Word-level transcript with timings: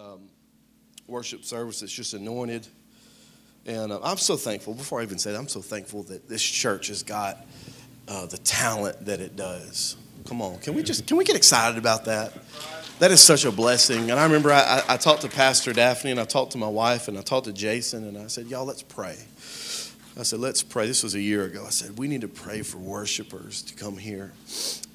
um, 0.00 0.20
worship 1.06 1.44
service 1.44 1.80
that's 1.80 1.92
just 1.92 2.14
anointed. 2.14 2.66
And 3.66 3.92
uh, 3.92 4.00
I'm 4.02 4.16
so 4.16 4.36
thankful, 4.36 4.74
before 4.74 5.00
I 5.00 5.02
even 5.02 5.18
say 5.18 5.32
that, 5.32 5.38
I'm 5.38 5.48
so 5.48 5.60
thankful 5.60 6.04
that 6.04 6.28
this 6.28 6.42
church 6.42 6.88
has 6.88 7.02
got 7.02 7.46
uh, 8.08 8.26
the 8.26 8.38
talent 8.38 9.04
that 9.04 9.20
it 9.20 9.36
does. 9.36 9.96
Come 10.26 10.40
on, 10.40 10.58
can 10.60 10.74
we 10.74 10.82
just, 10.82 11.06
can 11.06 11.16
we 11.16 11.24
get 11.24 11.36
excited 11.36 11.76
about 11.78 12.06
that? 12.06 12.32
That 12.98 13.10
is 13.10 13.20
such 13.20 13.44
a 13.44 13.52
blessing. 13.52 14.10
And 14.10 14.18
I 14.18 14.24
remember 14.24 14.52
I, 14.52 14.82
I, 14.88 14.94
I 14.94 14.96
talked 14.96 15.22
to 15.22 15.28
Pastor 15.28 15.72
Daphne 15.72 16.10
and 16.10 16.20
I 16.20 16.24
talked 16.24 16.52
to 16.52 16.58
my 16.58 16.68
wife 16.68 17.08
and 17.08 17.18
I 17.18 17.22
talked 17.22 17.46
to 17.46 17.52
Jason 17.52 18.04
and 18.06 18.16
I 18.16 18.26
said, 18.26 18.46
y'all, 18.46 18.66
let's 18.66 18.82
pray. 18.82 19.16
I 20.18 20.24
said, 20.24 20.40
let's 20.40 20.62
pray. 20.62 20.86
This 20.86 21.02
was 21.04 21.14
a 21.14 21.20
year 21.20 21.44
ago. 21.44 21.64
I 21.64 21.70
said, 21.70 21.96
we 21.96 22.08
need 22.08 22.22
to 22.22 22.28
pray 22.28 22.62
for 22.62 22.78
worshipers 22.78 23.62
to 23.62 23.74
come 23.74 23.96
here. 23.96 24.32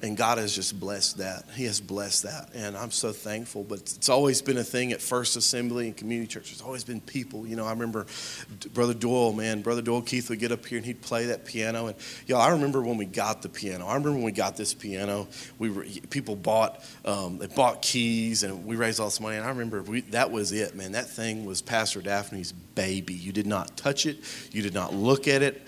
And 0.02 0.14
God 0.14 0.36
has 0.36 0.54
just 0.54 0.78
blessed 0.78 1.18
that. 1.18 1.44
He 1.54 1.64
has 1.64 1.80
blessed 1.80 2.24
that. 2.24 2.50
And 2.54 2.76
I'm 2.76 2.90
so 2.90 3.12
thankful. 3.12 3.64
But 3.64 3.78
it's 3.78 4.10
always 4.10 4.42
been 4.42 4.58
a 4.58 4.64
thing 4.64 4.92
at 4.92 5.00
First 5.00 5.36
Assembly 5.36 5.86
and 5.86 5.96
community 5.96 6.28
church. 6.28 6.50
There's 6.50 6.60
always 6.60 6.84
been 6.84 7.00
people. 7.00 7.46
You 7.46 7.56
know, 7.56 7.64
I 7.64 7.70
remember 7.70 8.04
Brother 8.74 8.92
Doyle, 8.92 9.32
man. 9.32 9.62
Brother 9.62 9.80
Doyle 9.80 10.02
Keith 10.02 10.28
would 10.28 10.38
get 10.38 10.52
up 10.52 10.66
here 10.66 10.76
and 10.76 10.84
he'd 10.84 11.00
play 11.00 11.26
that 11.26 11.46
piano. 11.46 11.86
And 11.86 11.96
y'all, 12.26 12.42
I 12.42 12.50
remember 12.50 12.82
when 12.82 12.98
we 12.98 13.06
got 13.06 13.40
the 13.40 13.48
piano. 13.48 13.86
I 13.86 13.94
remember 13.94 14.16
when 14.16 14.24
we 14.24 14.32
got 14.32 14.56
this 14.56 14.74
piano. 14.74 15.28
We 15.58 15.70
were 15.70 15.86
people 16.10 16.36
bought 16.36 16.84
um, 17.06 17.38
they 17.38 17.46
bought 17.46 17.80
keys 17.80 18.42
and 18.42 18.66
we 18.66 18.76
raised 18.76 19.00
all 19.00 19.06
this 19.06 19.18
money. 19.18 19.36
And 19.36 19.46
I 19.46 19.48
remember 19.48 19.82
we, 19.82 20.02
that 20.02 20.30
was 20.30 20.52
it, 20.52 20.76
man. 20.76 20.92
That 20.92 21.08
thing 21.08 21.46
was 21.46 21.62
Pastor 21.62 22.02
Daphne's 22.02 22.52
baby. 22.52 23.14
You 23.14 23.32
did 23.32 23.46
not 23.46 23.78
touch 23.78 24.04
it. 24.04 24.18
You 24.52 24.60
did 24.60 24.74
not 24.74 24.92
look 25.06 25.28
at 25.28 25.42
it 25.42 25.66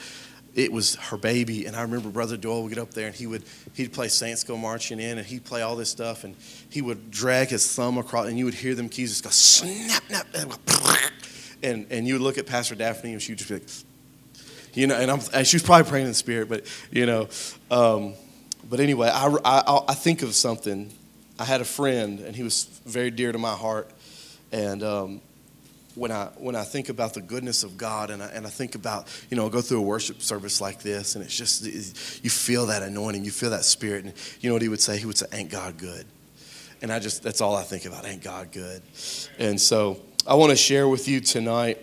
it 0.59 0.73
was 0.73 0.97
her 0.97 1.17
baby. 1.17 1.67
And 1.67 1.77
I 1.77 1.83
remember 1.83 2.09
Brother 2.09 2.37
Doyle 2.37 2.65
would 2.65 2.71
get 2.71 2.79
up 2.79 2.93
there 2.93 3.07
and 3.07 3.15
he 3.15 3.29
would 3.29 3.45
he'd 3.75 3.93
play 3.93 4.09
Saints 4.09 4.43
Go 4.43 4.57
Marching 4.57 4.99
In 4.99 5.19
and 5.19 5.27
he'd 5.27 5.45
play 5.45 5.63
all 5.63 5.77
this 5.77 5.89
stuff 5.89 6.25
and 6.25 6.35
he 6.69 6.83
would 6.83 7.13
drag 7.13 7.49
his 7.49 7.73
thumb 7.75 7.97
across 7.97 8.27
and 8.27 8.37
you 8.37 8.45
would 8.45 8.55
hear 8.55 8.75
them 8.75 8.89
keys 8.89 9.11
just 9.11 9.25
go 9.25 9.31
snap, 9.31 10.03
snap, 10.09 10.27
and 11.63 11.87
and 11.91 12.09
you 12.09 12.15
would 12.15 12.23
look 12.23 12.39
at 12.39 12.47
Pastor 12.47 12.75
Daphne 12.75 13.13
and 13.13 13.23
she 13.23 13.33
would 13.33 13.39
just 13.39 13.49
be 13.49 13.55
like, 13.57 13.69
you 14.75 14.89
know, 14.89 14.97
and, 14.97 15.11
I'm, 15.11 15.21
and 15.33 15.47
she 15.47 15.57
was 15.57 15.63
probably 15.63 15.89
praying 15.89 16.07
in 16.07 16.11
the 16.11 16.15
spirit, 16.15 16.49
but 16.49 16.67
you 16.91 17.07
know, 17.07 17.29
um, 17.71 18.15
but 18.69 18.81
anyway, 18.81 19.09
I, 19.13 19.29
I 19.45 19.81
I 19.89 19.95
think 19.95 20.23
of 20.23 20.35
something. 20.35 20.91
I 21.39 21.45
had 21.45 21.61
a 21.61 21.65
friend 21.65 22.19
and 22.19 22.35
he 22.35 22.43
was 22.43 22.65
very 22.85 23.13
dear 23.13 23.31
to 23.31 23.39
my 23.39 23.55
heart, 23.55 23.91
and 24.51 24.83
um, 24.83 25.21
when 25.99 26.13
I 26.13 26.27
when 26.37 26.55
I 26.55 26.63
think 26.63 26.89
about 26.89 27.15
the 27.15 27.21
goodness 27.21 27.65
of 27.65 27.77
God 27.77 28.11
and 28.11 28.23
I, 28.23 28.27
and 28.27 28.47
I 28.47 28.51
think 28.51 28.75
about 28.77 29.09
you 29.31 29.37
know 29.37 29.47
I 29.47 29.49
go 29.51 29.61
through 29.61 29.79
a 29.79 29.83
worship 29.83 30.23
service 30.23 30.61
like 30.61 30.81
this 30.81 31.17
and 31.17 31.25
it's 31.25 31.37
just 31.37 31.65
you 32.23 32.31
feel 32.31 32.67
that 32.67 32.83
anointing 32.83 33.25
you 33.25 33.33
feel 33.33 33.51
that 33.51 33.65
spirit 33.65 34.05
and 34.05 34.15
you 34.41 34.49
know 34.49 34.55
what 34.55 34.63
he 34.63 34.69
would 34.69 34.81
say? 34.81 34.97
He 34.97 35.07
would 35.07 35.19
say 35.19 35.27
ain't 35.33 35.51
God 35.51 35.77
good? 35.77 36.07
And 36.81 36.93
I 36.93 37.01
just 37.01 37.23
that's 37.23 37.41
all 37.41 37.57
I 37.57 37.65
think 37.65 37.85
about 37.85 38.07
ain't 38.07 38.23
God 38.23 38.53
good? 38.53 38.83
And 39.39 39.61
so 39.61 40.01
I 40.27 40.35
want 40.35 40.51
to 40.51 40.57
share 40.57 40.89
with 40.89 41.09
you 41.09 41.21
tonight 41.21 41.79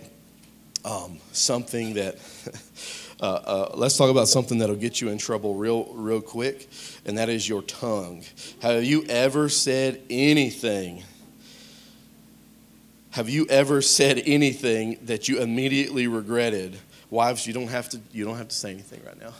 um, 0.85 1.19
something 1.33 1.95
that 1.95 2.15
uh, 3.19 3.25
uh, 3.25 3.71
let's 3.75 3.97
talk 3.97 4.09
about 4.09 4.29
something 4.29 4.59
that'll 4.59 4.75
get 4.75 5.01
you 5.01 5.09
in 5.09 5.17
trouble 5.17 5.55
real 5.55 5.91
real 5.93 6.21
quick 6.21 6.69
and 7.05 7.17
that 7.17 7.27
is 7.27 7.49
your 7.49 7.63
tongue. 7.63 8.23
Have 8.61 8.85
you 8.85 9.03
ever 9.09 9.49
said 9.49 10.01
anything 10.09 11.03
have 13.15 13.29
you 13.29 13.45
ever 13.49 13.81
said 13.81 14.21
anything 14.25 14.97
that 15.03 15.29
you 15.29 15.39
immediately 15.39 16.05
regretted? 16.05 16.77
Wives, 17.09 17.47
you 17.47 17.53
don't 17.53 17.69
have 17.69 17.87
to 17.91 18.01
you 18.11 18.25
don't 18.25 18.35
have 18.35 18.49
to 18.49 18.55
say 18.55 18.71
anything 18.71 18.99
right 19.05 19.17
now 19.17 19.31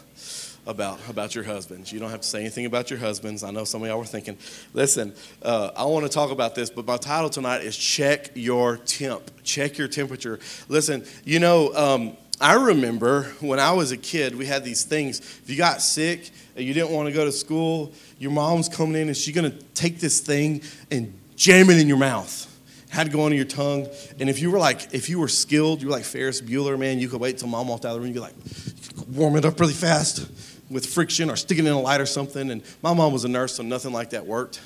about 0.66 0.98
about 1.09 1.36
your 1.36 1.44
husbands. 1.44 1.92
You 1.92 2.00
don't 2.00 2.09
have 2.09 2.22
to 2.22 2.28
say 2.28 2.40
anything 2.40 2.66
about 2.66 2.90
your 2.90 3.00
husbands. 3.00 3.44
I 3.44 3.52
know 3.52 3.66
some 3.66 3.81
of 3.81 3.90
y'all 3.90 3.98
were 3.98 4.06
thinking, 4.06 4.38
listen, 4.73 5.14
uh, 5.42 5.72
I 5.76 5.84
want 5.84 6.06
to 6.06 6.09
talk 6.09 6.31
about 6.31 6.56
this, 6.56 6.70
but 6.70 6.86
my 6.86 6.96
title 6.96 7.30
tonight 7.30 7.64
is 7.64 7.76
check 7.76 8.31
your 8.34 8.78
temp. 8.78 9.30
Check 9.44 9.78
your 9.78 9.90
temperature. 9.90 10.40
Listen, 10.70 11.03
you 11.26 11.40
know. 11.40 11.73
Um, 11.76 12.18
I 12.40 12.56
remember 12.56 13.23
when 13.40 13.59
I 13.59 13.72
was 13.72 13.94
a 13.94 13.98
kid, 13.98 14.36
we 14.36 14.46
had 14.46 14.66
these 14.66 14.84
things. 14.84 15.20
If 15.20 15.50
you 15.50 15.58
got 15.58 15.81
sick 15.81 16.31
and 16.57 16.66
you 16.66 16.74
didn't 16.74 16.92
want 16.92 17.07
to 17.07 17.13
go 17.13 17.24
to 17.24 17.31
school, 17.31 17.94
your 18.19 18.31
mom's 18.31 18.68
coming 18.68 19.02
in 19.02 19.07
and 19.07 19.16
she's 19.16 19.34
going 19.34 19.50
to 19.50 19.57
take 19.74 20.00
this 20.00 20.19
thing 20.19 20.62
and 20.92 21.18
jam 21.38 21.69
it 21.69 21.80
in 21.80 21.88
your 21.88 21.97
mouth 21.97 22.52
had 22.95 23.07
to 23.07 23.11
go 23.11 23.25
under 23.25 23.35
your 23.35 23.45
tongue. 23.45 23.88
And 24.22 24.29
if 24.29 24.41
you 24.41 24.50
were 24.50 24.57
like, 24.57 24.94
if 24.94 25.09
you 25.09 25.19
were 25.19 25.28
skilled, 25.28 25.81
you 25.81 25.88
were 25.89 25.94
like 25.94 26.06
Ferris 26.06 26.41
Bueller, 26.41 26.79
man, 26.79 26.97
you 26.97 27.09
could 27.09 27.19
wait 27.19 27.38
till 27.38 27.50
mom 27.50 27.67
walked 27.67 27.83
out 27.85 27.89
of 27.89 27.95
the 27.95 28.00
room. 28.00 28.16
You 28.16 28.22
could 28.22 28.29
like 28.29 29.07
warm 29.09 29.35
it 29.35 29.44
up 29.44 29.59
really 29.59 29.73
fast 29.73 30.25
with 30.69 30.85
friction 30.85 31.29
or 31.29 31.35
stick 31.35 31.59
it 31.59 31.66
in 31.66 31.72
a 31.72 31.79
light 31.79 32.00
or 32.00 32.06
something. 32.06 32.50
And 32.50 32.63
my 32.81 32.94
mom 32.94 33.11
was 33.11 33.25
a 33.25 33.28
nurse, 33.28 33.56
so 33.56 33.63
nothing 33.63 33.91
like 33.91 34.11
that 34.11 34.25
worked. 34.25 34.61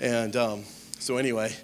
And 0.00 0.34
um, 0.36 0.64
so 0.98 1.18
anyway, 1.18 1.54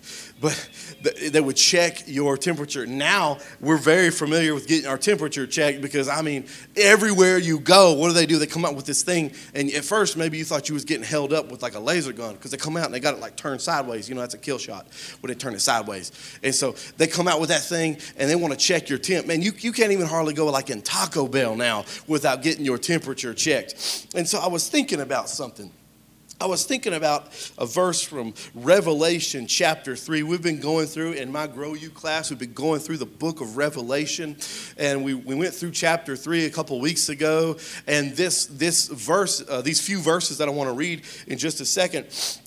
but 0.40 0.68
they 1.02 1.40
would 1.40 1.56
check 1.56 2.02
your 2.06 2.36
temperature. 2.36 2.86
Now 2.86 3.38
we're 3.60 3.78
very 3.78 4.10
familiar 4.10 4.54
with 4.54 4.68
getting 4.68 4.86
our 4.86 4.98
temperature 4.98 5.46
checked 5.46 5.80
because 5.80 6.08
I 6.08 6.20
mean, 6.20 6.46
everywhere 6.76 7.38
you 7.38 7.58
go, 7.58 7.94
what 7.94 8.08
do 8.08 8.14
they 8.14 8.26
do? 8.26 8.38
They 8.38 8.46
come 8.46 8.64
out 8.64 8.76
with 8.76 8.84
this 8.84 9.02
thing, 9.02 9.32
and 9.54 9.70
at 9.70 9.84
first 9.84 10.16
maybe 10.16 10.36
you 10.36 10.44
thought 10.44 10.68
you 10.68 10.74
was 10.74 10.84
getting 10.84 11.04
held 11.04 11.32
up 11.32 11.50
with 11.50 11.62
like 11.62 11.74
a 11.74 11.80
laser 11.80 12.12
gun 12.12 12.34
because 12.34 12.50
they 12.50 12.56
come 12.58 12.76
out 12.76 12.84
and 12.84 12.94
they 12.94 13.00
got 13.00 13.14
it 13.14 13.20
like 13.20 13.34
turned 13.34 13.60
sideways. 13.60 14.08
You 14.08 14.14
know, 14.14 14.20
that's 14.20 14.34
a 14.34 14.38
kill 14.38 14.58
shot 14.58 14.86
when 15.20 15.28
they 15.28 15.34
turn 15.34 15.54
it 15.54 15.60
sideways. 15.60 16.12
And 16.42 16.54
so 16.54 16.76
they 16.98 17.06
come 17.06 17.26
out 17.26 17.40
with 17.40 17.48
that 17.48 17.62
thing 17.62 17.96
and 18.18 18.28
they 18.28 18.36
want 18.36 18.52
to 18.52 18.58
check 18.58 18.88
your 18.90 18.98
temp. 18.98 19.26
Man, 19.26 19.40
you, 19.40 19.52
you 19.58 19.72
can't 19.72 19.92
even 19.92 20.06
hardly 20.06 20.34
go 20.34 20.46
like 20.46 20.68
in 20.68 20.82
Taco 20.82 21.26
Bell 21.26 21.56
now 21.56 21.84
without 22.06 22.42
getting 22.42 22.64
your 22.64 22.78
temperature 22.78 23.32
checked. 23.32 24.06
And 24.14 24.28
so 24.28 24.38
I 24.38 24.48
was 24.48 24.68
thinking 24.68 25.00
about 25.00 25.28
something. 25.28 25.72
I 26.42 26.46
was 26.46 26.64
thinking 26.64 26.92
about 26.92 27.28
a 27.56 27.64
verse 27.64 28.02
from 28.02 28.34
Revelation 28.52 29.46
chapter 29.46 29.94
3. 29.94 30.24
We've 30.24 30.42
been 30.42 30.58
going 30.58 30.88
through, 30.88 31.12
in 31.12 31.30
my 31.30 31.46
Grow 31.46 31.74
You 31.74 31.88
class, 31.88 32.30
we've 32.30 32.38
been 32.40 32.52
going 32.52 32.80
through 32.80 32.96
the 32.96 33.06
book 33.06 33.40
of 33.40 33.56
Revelation. 33.56 34.36
And 34.76 35.04
we, 35.04 35.14
we 35.14 35.36
went 35.36 35.54
through 35.54 35.70
chapter 35.70 36.16
3 36.16 36.46
a 36.46 36.50
couple 36.50 36.80
weeks 36.80 37.08
ago. 37.10 37.58
And 37.86 38.10
this, 38.16 38.46
this 38.46 38.88
verse, 38.88 39.44
uh, 39.48 39.60
these 39.60 39.80
few 39.80 40.00
verses 40.00 40.38
that 40.38 40.48
I 40.48 40.50
want 40.50 40.68
to 40.68 40.74
read 40.74 41.02
in 41.28 41.38
just 41.38 41.60
a 41.60 41.64
second, 41.64 42.06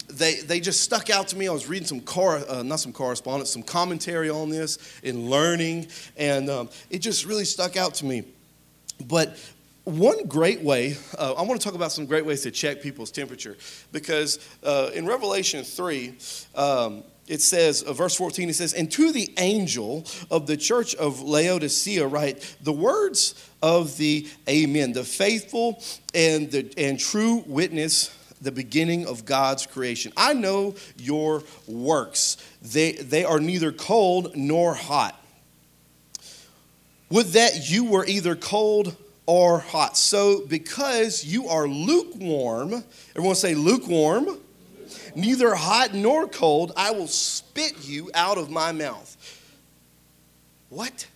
they, 0.09 0.41
they 0.41 0.59
just 0.59 0.81
stuck 0.81 1.09
out 1.09 1.29
to 1.29 1.37
me. 1.37 1.47
I 1.47 1.53
was 1.53 1.69
reading 1.69 1.87
some, 1.87 2.01
cor- 2.01 2.43
uh, 2.49 2.63
not 2.63 2.81
some 2.81 2.91
correspondence, 2.91 3.49
some 3.49 3.63
commentary 3.63 4.29
on 4.29 4.49
this 4.49 4.77
and 5.05 5.29
learning. 5.29 5.87
And 6.17 6.49
um, 6.49 6.69
it 6.89 6.99
just 6.99 7.25
really 7.25 7.45
stuck 7.45 7.77
out 7.77 7.93
to 7.95 8.05
me. 8.05 8.25
But 9.07 9.37
one 9.85 10.25
great 10.25 10.61
way, 10.61 10.97
uh, 11.17 11.35
I 11.37 11.43
want 11.43 11.61
to 11.61 11.63
talk 11.63 11.75
about 11.75 11.91
some 11.91 12.07
great 12.07 12.25
ways 12.25 12.41
to 12.41 12.51
check 12.51 12.81
people's 12.81 13.11
temperature 13.11 13.55
because 13.91 14.39
uh, 14.63 14.89
in 14.93 15.05
Revelation 15.05 15.63
3, 15.63 16.17
um, 16.55 17.03
it 17.27 17.41
says, 17.41 17.83
uh, 17.83 17.93
verse 17.93 18.15
14, 18.15 18.49
it 18.49 18.55
says, 18.55 18.73
And 18.73 18.91
to 18.91 19.11
the 19.11 19.31
angel 19.37 20.05
of 20.31 20.47
the 20.47 20.57
church 20.57 20.95
of 20.95 21.21
Laodicea, 21.21 22.05
write 22.07 22.55
the 22.61 22.73
words 22.73 23.35
of 23.61 23.95
the 23.97 24.27
Amen, 24.49 24.91
the 24.93 25.03
faithful 25.03 25.81
and, 26.15 26.51
the, 26.51 26.71
and 26.77 26.99
true 26.99 27.43
witness, 27.45 28.15
the 28.41 28.51
beginning 28.51 29.05
of 29.05 29.23
God's 29.25 29.67
creation. 29.67 30.11
I 30.17 30.33
know 30.33 30.75
your 30.97 31.43
works, 31.67 32.37
they, 32.61 32.93
they 32.93 33.23
are 33.23 33.39
neither 33.39 33.71
cold 33.71 34.35
nor 34.35 34.73
hot. 34.73 35.19
Would 37.11 37.27
that 37.27 37.69
you 37.69 37.85
were 37.85 38.03
either 38.05 38.35
cold 38.35 38.97
or 39.25 39.59
hot. 39.59 39.97
So, 39.97 40.45
because 40.45 41.23
you 41.23 41.47
are 41.47 41.67
lukewarm, 41.67 42.83
everyone 43.15 43.35
say 43.35 43.55
lukewarm, 43.55 44.39
neither 45.15 45.55
hot 45.55 45.93
nor 45.93 46.27
cold, 46.27 46.71
I 46.75 46.91
will 46.91 47.07
spit 47.07 47.87
you 47.87 48.11
out 48.13 48.37
of 48.37 48.49
my 48.49 48.71
mouth. 48.71 49.17
What? 50.69 51.07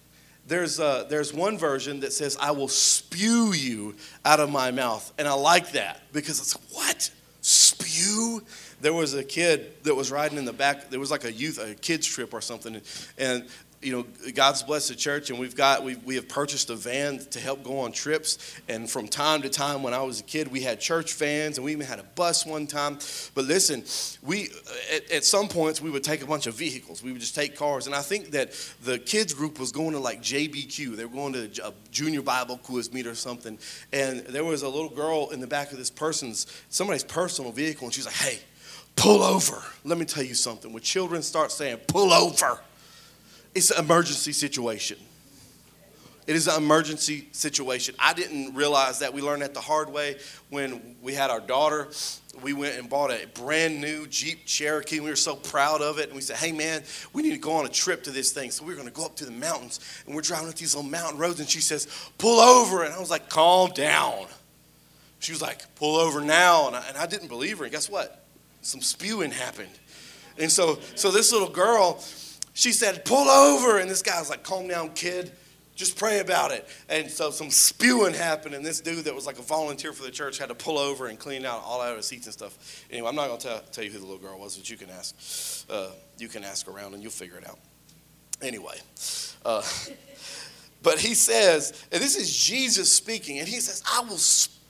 There's, 0.48 0.80
a, 0.80 1.06
there's 1.08 1.32
one 1.32 1.60
version 1.60 2.00
that 2.00 2.12
says, 2.12 2.36
I 2.42 2.52
will 2.52 2.68
spew 2.68 3.54
you 3.54 3.96
out 4.26 4.40
of 4.40 4.50
my 4.50 4.72
mouth. 4.72 5.14
And 5.20 5.28
I 5.28 5.34
like 5.34 5.74
that 5.74 6.02
because 6.12 6.40
it's 6.40 6.54
what? 6.74 7.12
Spew? 7.42 8.42
There 8.82 8.94
was 8.94 9.14
a 9.14 9.24
kid 9.24 9.84
that 9.84 9.94
was 9.94 10.12
riding 10.12 10.40
in 10.40 10.46
the 10.46 10.54
back. 10.54 10.90
There 10.90 11.00
was 11.00 11.12
like 11.12 11.24
a 11.24 11.32
youth, 11.32 11.60
a 11.60 11.76
kids 11.76 12.08
trip 12.08 12.34
or 12.34 12.42
something. 12.42 12.82
And 13.20 13.46
you 13.82 13.94
know, 13.94 14.32
God's 14.34 14.62
blessed 14.64 14.90
the 14.90 14.96
church, 14.96 15.30
and 15.30 15.40
we've 15.40 15.56
got 15.56 15.84
we 15.84 15.96
we 15.98 16.16
have 16.16 16.28
purchased 16.28 16.70
a 16.70 16.76
van 16.76 17.20
to 17.20 17.40
help 17.40 17.64
go 17.64 17.80
on 17.80 17.92
trips. 17.92 18.38
And 18.68 18.90
from 18.90 19.08
time 19.08 19.42
to 19.44 19.50
time, 19.50 19.84
when 19.84 19.94
I 19.94 20.02
was 20.02 20.20
a 20.20 20.24
kid, 20.24 20.50
we 20.50 20.62
had 20.62 20.82
church 20.82 21.14
vans, 21.14 21.58
and 21.58 21.64
we 21.64 21.72
even 21.72 21.86
had 21.86 22.00
a 22.00 22.04
bus 22.04 22.46
one 22.46 22.68
time. 22.68 23.00
But 23.36 23.46
listen, 23.46 23.86
we 24.22 24.50
at, 24.94 25.10
at 25.12 25.24
some 25.24 25.48
points 25.48 25.82
we 25.82 25.90
would 25.90 26.04
take 26.04 26.22
a 26.22 26.26
bunch 26.26 26.46
of 26.46 26.56
vehicles. 26.56 27.02
We 27.02 27.14
would 27.14 27.22
just 27.22 27.36
take 27.36 27.56
cars, 27.56 27.86
and 27.86 27.96
I 27.96 28.02
think 28.02 28.32
that 28.32 28.52
the 28.84 29.00
kids 29.00 29.34
group 29.34 29.60
was 29.60 29.72
going 29.72 29.92
to 29.92 30.00
like 30.00 30.22
JBQ. 30.22 30.98
They 30.98 31.06
were 31.06 31.16
going 31.16 31.34
to 31.34 31.68
a 31.68 31.74
junior 31.92 32.22
Bible 32.22 32.58
quiz 32.58 32.92
meet 32.92 33.08
or 33.08 33.16
something. 33.16 33.58
And 33.94 34.20
there 34.22 34.44
was 34.44 34.62
a 34.62 34.70
little 34.70 34.90
girl 34.90 35.30
in 35.30 35.40
the 35.40 35.48
back 35.48 35.72
of 35.72 35.78
this 35.78 35.90
person's 35.90 36.48
somebody's 36.70 37.06
personal 37.06 37.54
vehicle, 37.54 37.88
and 37.88 37.94
she's 37.94 38.06
like, 38.06 38.16
"Hey, 38.16 38.40
pull 38.98 39.24
over." 39.24 39.64
Let 39.86 39.98
me 39.98 40.04
tell 40.04 40.24
you 40.24 40.36
something. 40.36 40.74
When 40.74 40.84
children 40.84 41.22
start 41.22 41.54
saying 41.54 41.78
"pull 41.88 42.12
over," 42.12 42.60
It's 43.56 43.72
an 43.72 43.84
emergency 43.84 44.32
situation. 44.32 44.98
It 46.28 46.36
is 46.36 46.48
an 46.48 46.62
emergency 46.62 47.28
situation. 47.32 47.96
I 47.98 48.14
didn't 48.14 48.54
realize 48.54 49.00
that. 49.00 49.14
We 49.14 49.22
learned 49.24 49.42
that 49.42 49.56
the 49.56 49.62
hard 49.62 49.92
way 49.92 50.18
when 50.52 50.96
we 51.02 51.16
had 51.16 51.32
our 51.32 51.40
daughter. 51.40 51.88
We 52.44 52.54
went 52.54 52.78
and 52.78 52.88
bought 52.88 53.10
a 53.10 53.26
brand 53.34 53.82
new 53.82 54.06
Jeep 54.06 54.46
Cherokee. 54.46 55.00
We 55.00 55.10
were 55.10 55.16
so 55.16 55.36
proud 55.36 55.82
of 55.82 55.98
it. 55.98 56.06
And 56.06 56.16
we 56.16 56.22
said, 56.22 56.36
hey, 56.36 56.52
man, 56.52 56.84
we 57.14 57.24
need 57.24 57.32
to 57.32 57.40
go 57.40 57.54
on 57.54 57.66
a 57.66 57.70
trip 57.70 58.04
to 58.04 58.12
this 58.12 58.32
thing. 58.32 58.52
So 58.52 58.64
we 58.64 58.74
are 58.74 58.76
going 58.76 58.88
to 58.88 58.94
go 58.94 59.06
up 59.06 59.16
to 59.16 59.26
the 59.26 59.32
mountains. 59.32 59.80
And 60.06 60.14
we're 60.14 60.22
driving 60.22 60.50
up 60.50 60.56
these 60.56 60.76
little 60.76 60.88
mountain 60.88 61.18
roads. 61.18 61.40
And 61.40 61.50
she 61.50 61.62
says, 61.62 61.88
pull 62.20 62.40
over. 62.40 62.84
And 62.84 62.94
I 62.94 63.00
was 63.00 63.10
like, 63.10 63.28
calm 63.28 63.72
down. 63.72 64.28
She 65.18 65.32
was 65.32 65.42
like, 65.42 65.64
pull 65.76 65.98
over 65.98 66.22
now. 66.22 66.68
And 66.68 66.76
I, 66.76 66.88
and 66.90 66.98
I 66.98 67.08
didn't 67.08 67.30
believe 67.30 67.58
her. 67.58 67.64
And 67.64 67.74
guess 67.74 67.90
what? 67.90 68.24
Some 68.62 68.82
spewing 68.82 69.32
happened. 69.32 69.72
And 70.38 70.52
so, 70.52 70.78
so 70.94 71.10
this 71.10 71.32
little 71.32 71.50
girl, 71.50 72.04
she 72.60 72.74
said, 72.74 73.06
pull 73.06 73.30
over. 73.30 73.78
And 73.78 73.90
this 73.90 74.02
guy 74.02 74.20
was 74.20 74.30
like, 74.30 74.44
calm 74.44 74.68
down, 74.68 74.90
kid. 74.90 75.32
Just 75.76 75.98
pray 75.98 76.20
about 76.20 76.52
it. 76.52 76.68
And 76.90 77.10
so 77.10 77.32
some 77.32 77.50
spewing 77.50 78.14
happened, 78.14 78.54
and 78.54 78.66
this 78.66 78.82
dude 78.82 79.06
that 79.06 79.16
was 79.16 79.26
like 79.26 79.40
a 79.40 79.42
volunteer 79.42 79.94
for 79.94 80.04
the 80.04 80.12
church 80.12 80.38
had 80.38 80.50
to 80.50 80.56
pull 80.56 80.78
over 80.78 81.08
and 81.08 81.18
clean 81.18 81.46
out 81.46 81.62
all 81.64 81.80
out 81.80 81.92
of 81.92 81.96
his 81.98 82.06
seats 82.06 82.26
and 82.26 82.34
stuff. 82.34 82.86
Anyway, 82.92 83.08
I'm 83.08 83.16
not 83.16 83.28
going 83.28 83.40
to 83.40 83.64
tell, 83.72 83.86
you 83.86 83.90
who 83.90 84.00
the 84.00 84.06
little 84.06 84.20
girl 84.20 84.38
was, 84.38 84.58
but 84.58 84.70
you 84.70 84.76
can 84.76 84.90
ask. 84.90 85.66
Uh, 85.70 85.92
you 86.18 86.28
can 86.28 86.44
ask 86.44 86.68
around, 86.68 86.96
and 86.96 87.02
you'll 87.02 87.14
figure 87.14 87.38
it 87.38 87.48
out. 87.48 87.60
Anyway, 88.42 88.76
uh, 89.46 89.64
but 90.84 91.00
he 91.00 91.14
says, 91.14 91.86
and 91.94 92.02
this 92.02 92.18
is 92.18 92.36
Jesus 92.36 92.92
speaking, 92.92 93.40
and 93.40 93.48
he 93.48 93.62
says, 93.62 93.82
I 93.90 94.02
will 94.02 94.18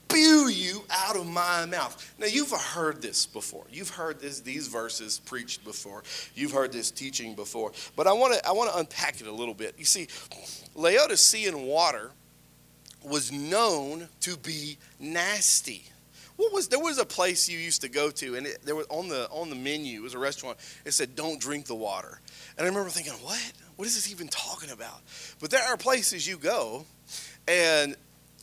spew 0.09 0.47
you 0.49 0.83
out 0.89 1.15
of 1.15 1.27
my 1.27 1.65
mouth. 1.65 2.13
Now, 2.17 2.25
you've 2.25 2.51
heard 2.51 3.01
this 3.01 3.25
before. 3.25 3.65
You've 3.71 3.89
heard 3.89 4.19
this, 4.19 4.41
these 4.41 4.67
verses 4.67 5.19
preached 5.25 5.63
before. 5.63 6.03
You've 6.35 6.51
heard 6.51 6.71
this 6.71 6.91
teaching 6.91 7.35
before. 7.35 7.71
But 7.95 8.07
I 8.07 8.13
want 8.13 8.33
to 8.33 8.47
I 8.47 8.51
want 8.51 8.71
to 8.71 8.77
unpack 8.77 9.21
it 9.21 9.27
a 9.27 9.31
little 9.31 9.53
bit. 9.53 9.75
You 9.77 9.85
see, 9.85 10.07
Laodicean 10.75 11.63
water 11.63 12.11
was 13.03 13.31
known 13.31 14.09
to 14.21 14.37
be 14.37 14.77
nasty. 14.99 15.83
What 16.37 16.53
was 16.53 16.69
there 16.69 16.79
was 16.79 16.97
a 16.97 17.05
place 17.05 17.49
you 17.49 17.59
used 17.59 17.81
to 17.81 17.89
go 17.89 18.09
to, 18.11 18.35
and 18.35 18.47
it, 18.47 18.59
there 18.63 18.75
was 18.75 18.87
on 18.87 19.09
the 19.09 19.29
on 19.29 19.49
the 19.49 19.55
menu 19.55 19.99
it 19.99 20.03
was 20.03 20.13
a 20.13 20.19
restaurant. 20.19 20.57
It 20.85 20.93
said, 20.93 21.15
"Don't 21.15 21.39
drink 21.39 21.65
the 21.65 21.75
water," 21.75 22.21
and 22.57 22.65
I 22.65 22.69
remember 22.69 22.89
thinking, 22.89 23.13
"What? 23.13 23.51
What 23.75 23.87
is 23.87 23.95
this 23.95 24.09
even 24.09 24.29
talking 24.29 24.71
about?" 24.71 25.01
But 25.41 25.51
there 25.51 25.63
are 25.63 25.75
places 25.75 26.25
you 26.25 26.37
go, 26.37 26.85
and 27.45 27.97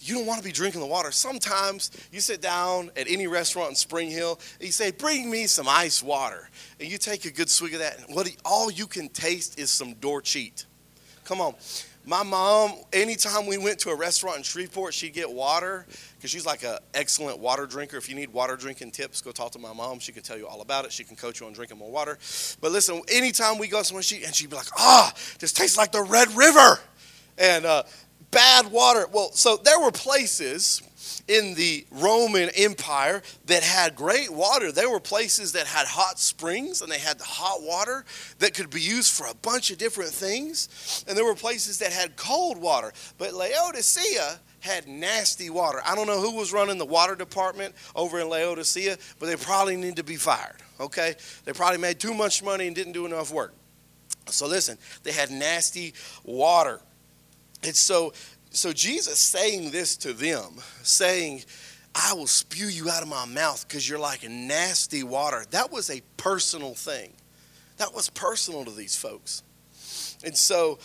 you 0.08 0.14
don't 0.16 0.26
want 0.26 0.38
to 0.38 0.44
be 0.44 0.52
drinking 0.52 0.80
the 0.80 0.86
water. 0.86 1.10
Sometimes 1.10 1.90
you 2.12 2.20
sit 2.20 2.40
down 2.40 2.90
at 2.96 3.08
any 3.08 3.26
restaurant 3.26 3.70
in 3.70 3.74
Spring 3.74 4.10
Hill 4.10 4.38
and 4.58 4.66
you 4.66 4.72
say, 4.72 4.90
Bring 4.90 5.30
me 5.30 5.46
some 5.46 5.68
ice 5.68 6.02
water. 6.02 6.48
And 6.80 6.90
you 6.90 6.98
take 6.98 7.24
a 7.24 7.30
good 7.30 7.50
swig 7.50 7.74
of 7.74 7.80
that, 7.80 7.98
and 7.98 8.14
what 8.14 8.30
all 8.44 8.70
you 8.70 8.86
can 8.86 9.08
taste 9.08 9.58
is 9.58 9.70
some 9.70 9.94
Dorcheat. 9.94 10.66
Come 11.24 11.40
on. 11.40 11.54
My 12.08 12.22
mom, 12.22 12.74
anytime 12.92 13.46
we 13.46 13.58
went 13.58 13.80
to 13.80 13.90
a 13.90 13.96
restaurant 13.96 14.36
in 14.36 14.44
Shreveport, 14.44 14.94
she'd 14.94 15.12
get 15.12 15.28
water 15.28 15.86
because 16.16 16.30
she's 16.30 16.46
like 16.46 16.62
an 16.62 16.78
excellent 16.94 17.40
water 17.40 17.66
drinker. 17.66 17.96
If 17.96 18.08
you 18.08 18.14
need 18.14 18.32
water 18.32 18.54
drinking 18.54 18.92
tips, 18.92 19.20
go 19.20 19.32
talk 19.32 19.50
to 19.52 19.58
my 19.58 19.72
mom. 19.72 19.98
She 19.98 20.12
can 20.12 20.22
tell 20.22 20.38
you 20.38 20.46
all 20.46 20.60
about 20.60 20.84
it. 20.84 20.92
She 20.92 21.02
can 21.02 21.16
coach 21.16 21.40
you 21.40 21.48
on 21.48 21.52
drinking 21.52 21.78
more 21.78 21.90
water. 21.90 22.16
But 22.60 22.70
listen, 22.70 23.02
anytime 23.08 23.58
we 23.58 23.66
go 23.66 23.82
somewhere, 23.82 24.04
she 24.04 24.22
and 24.22 24.32
she'd 24.32 24.50
be 24.50 24.54
like, 24.54 24.68
"Ah, 24.78 25.12
this 25.40 25.52
tastes 25.52 25.76
like 25.76 25.90
the 25.90 26.02
Red 26.02 26.30
River," 26.36 26.78
and 27.38 27.66
uh, 27.66 27.82
bad 28.30 28.70
water. 28.70 29.06
Well, 29.12 29.32
so 29.32 29.56
there 29.56 29.80
were 29.80 29.92
places 29.92 30.82
in 31.28 31.54
the 31.54 31.86
Roman 31.90 32.50
Empire 32.54 33.22
that 33.46 33.62
had 33.62 33.96
great 33.96 34.30
water. 34.32 34.70
There 34.70 34.90
were 34.90 35.00
places 35.00 35.52
that 35.52 35.66
had 35.66 35.86
hot 35.86 36.18
springs 36.18 36.82
and 36.82 36.90
they 36.90 36.98
had 36.98 37.20
hot 37.20 37.62
water 37.62 38.04
that 38.38 38.54
could 38.54 38.70
be 38.70 38.80
used 38.80 39.12
for 39.12 39.26
a 39.26 39.34
bunch 39.34 39.70
of 39.70 39.78
different 39.78 40.10
things. 40.10 41.04
And 41.08 41.16
there 41.16 41.24
were 41.24 41.34
places 41.34 41.78
that 41.78 41.92
had 41.92 42.16
cold 42.16 42.58
water. 42.58 42.92
But 43.18 43.34
Laodicea 43.34 44.40
had 44.60 44.88
nasty 44.88 45.50
water. 45.50 45.80
I 45.84 45.94
don't 45.94 46.06
know 46.06 46.20
who 46.20 46.36
was 46.36 46.52
running 46.52 46.78
the 46.78 46.86
water 46.86 47.14
department 47.14 47.74
over 47.94 48.20
in 48.20 48.28
Laodicea, 48.28 48.96
but 49.18 49.26
they 49.26 49.36
probably 49.36 49.76
need 49.76 49.96
to 49.96 50.04
be 50.04 50.16
fired, 50.16 50.56
okay? 50.80 51.14
They 51.44 51.52
probably 51.52 51.78
made 51.78 52.00
too 52.00 52.14
much 52.14 52.42
money 52.42 52.66
and 52.66 52.74
didn't 52.74 52.92
do 52.92 53.06
enough 53.06 53.32
work. 53.32 53.54
So 54.28 54.46
listen, 54.46 54.76
they 55.04 55.12
had 55.12 55.30
nasty 55.30 55.94
water. 56.24 56.80
And 57.66 57.74
so, 57.74 58.12
so 58.50 58.72
Jesus 58.72 59.18
saying 59.18 59.72
this 59.72 59.96
to 59.98 60.12
them, 60.12 60.54
saying, 60.82 61.44
I 61.94 62.12
will 62.14 62.26
spew 62.26 62.66
you 62.66 62.88
out 62.90 63.02
of 63.02 63.08
my 63.08 63.24
mouth 63.24 63.66
because 63.66 63.88
you're 63.88 63.98
like 63.98 64.28
nasty 64.28 65.02
water. 65.02 65.44
That 65.50 65.72
was 65.72 65.90
a 65.90 66.00
personal 66.16 66.74
thing. 66.74 67.12
That 67.78 67.92
was 67.94 68.08
personal 68.10 68.64
to 68.64 68.70
these 68.70 68.96
folks. 68.96 69.42
And 70.24 70.36
so 70.36 70.78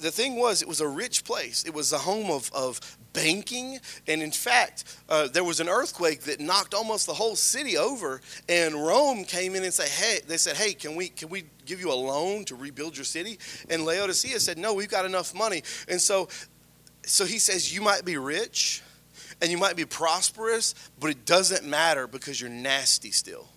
the 0.00 0.10
thing 0.10 0.36
was, 0.36 0.62
it 0.62 0.68
was 0.68 0.80
a 0.80 0.88
rich 0.88 1.24
place. 1.24 1.64
It 1.64 1.74
was 1.74 1.90
the 1.90 1.98
home 1.98 2.30
of, 2.30 2.50
of 2.52 2.80
banking. 3.12 3.78
And 4.06 4.22
in 4.22 4.30
fact, 4.30 4.84
uh, 5.08 5.28
there 5.28 5.44
was 5.44 5.60
an 5.60 5.68
earthquake 5.68 6.22
that 6.22 6.40
knocked 6.40 6.74
almost 6.74 7.06
the 7.06 7.14
whole 7.14 7.36
city 7.36 7.76
over. 7.76 8.20
And 8.48 8.74
Rome 8.74 9.24
came 9.24 9.54
in 9.54 9.64
and 9.64 9.72
said, 9.72 9.88
hey, 9.88 10.20
they 10.26 10.36
said, 10.36 10.56
hey, 10.56 10.72
can 10.72 10.96
we, 10.96 11.08
can 11.08 11.28
we 11.28 11.44
give 11.66 11.80
you 11.80 11.92
a 11.92 11.94
loan 11.94 12.44
to 12.46 12.54
rebuild 12.54 12.96
your 12.96 13.04
city? 13.04 13.38
And 13.68 13.84
Laodicea 13.84 14.40
said, 14.40 14.58
no, 14.58 14.74
we've 14.74 14.90
got 14.90 15.04
enough 15.04 15.34
money. 15.34 15.62
And 15.88 16.00
so, 16.00 16.28
so 17.04 17.24
he 17.24 17.38
says, 17.38 17.74
you 17.74 17.82
might 17.82 18.04
be 18.04 18.16
rich 18.16 18.82
and 19.42 19.50
you 19.50 19.58
might 19.58 19.76
be 19.76 19.84
prosperous, 19.84 20.74
but 20.98 21.10
it 21.10 21.24
doesn't 21.24 21.64
matter 21.64 22.06
because 22.06 22.40
you're 22.40 22.50
nasty 22.50 23.10
still. 23.10 23.48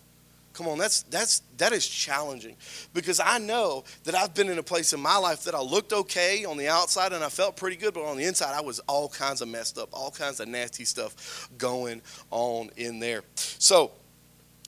Come 0.54 0.68
on, 0.68 0.78
that's 0.78 1.02
that's 1.02 1.40
that 1.58 1.72
is 1.72 1.86
challenging 1.86 2.54
because 2.94 3.18
I 3.18 3.38
know 3.38 3.82
that 4.04 4.14
I've 4.14 4.34
been 4.34 4.48
in 4.48 4.58
a 4.58 4.62
place 4.62 4.92
in 4.92 5.00
my 5.00 5.16
life 5.16 5.42
that 5.44 5.54
I 5.54 5.60
looked 5.60 5.92
okay 5.92 6.44
on 6.44 6.56
the 6.56 6.68
outside 6.68 7.12
and 7.12 7.24
I 7.24 7.28
felt 7.28 7.56
pretty 7.56 7.76
good, 7.76 7.92
but 7.92 8.04
on 8.04 8.16
the 8.16 8.24
inside 8.24 8.54
I 8.54 8.60
was 8.60 8.78
all 8.80 9.08
kinds 9.08 9.42
of 9.42 9.48
messed 9.48 9.78
up, 9.78 9.88
all 9.92 10.12
kinds 10.12 10.38
of 10.38 10.46
nasty 10.46 10.84
stuff 10.84 11.48
going 11.58 12.00
on 12.30 12.70
in 12.76 13.00
there. 13.00 13.24
So, 13.34 13.90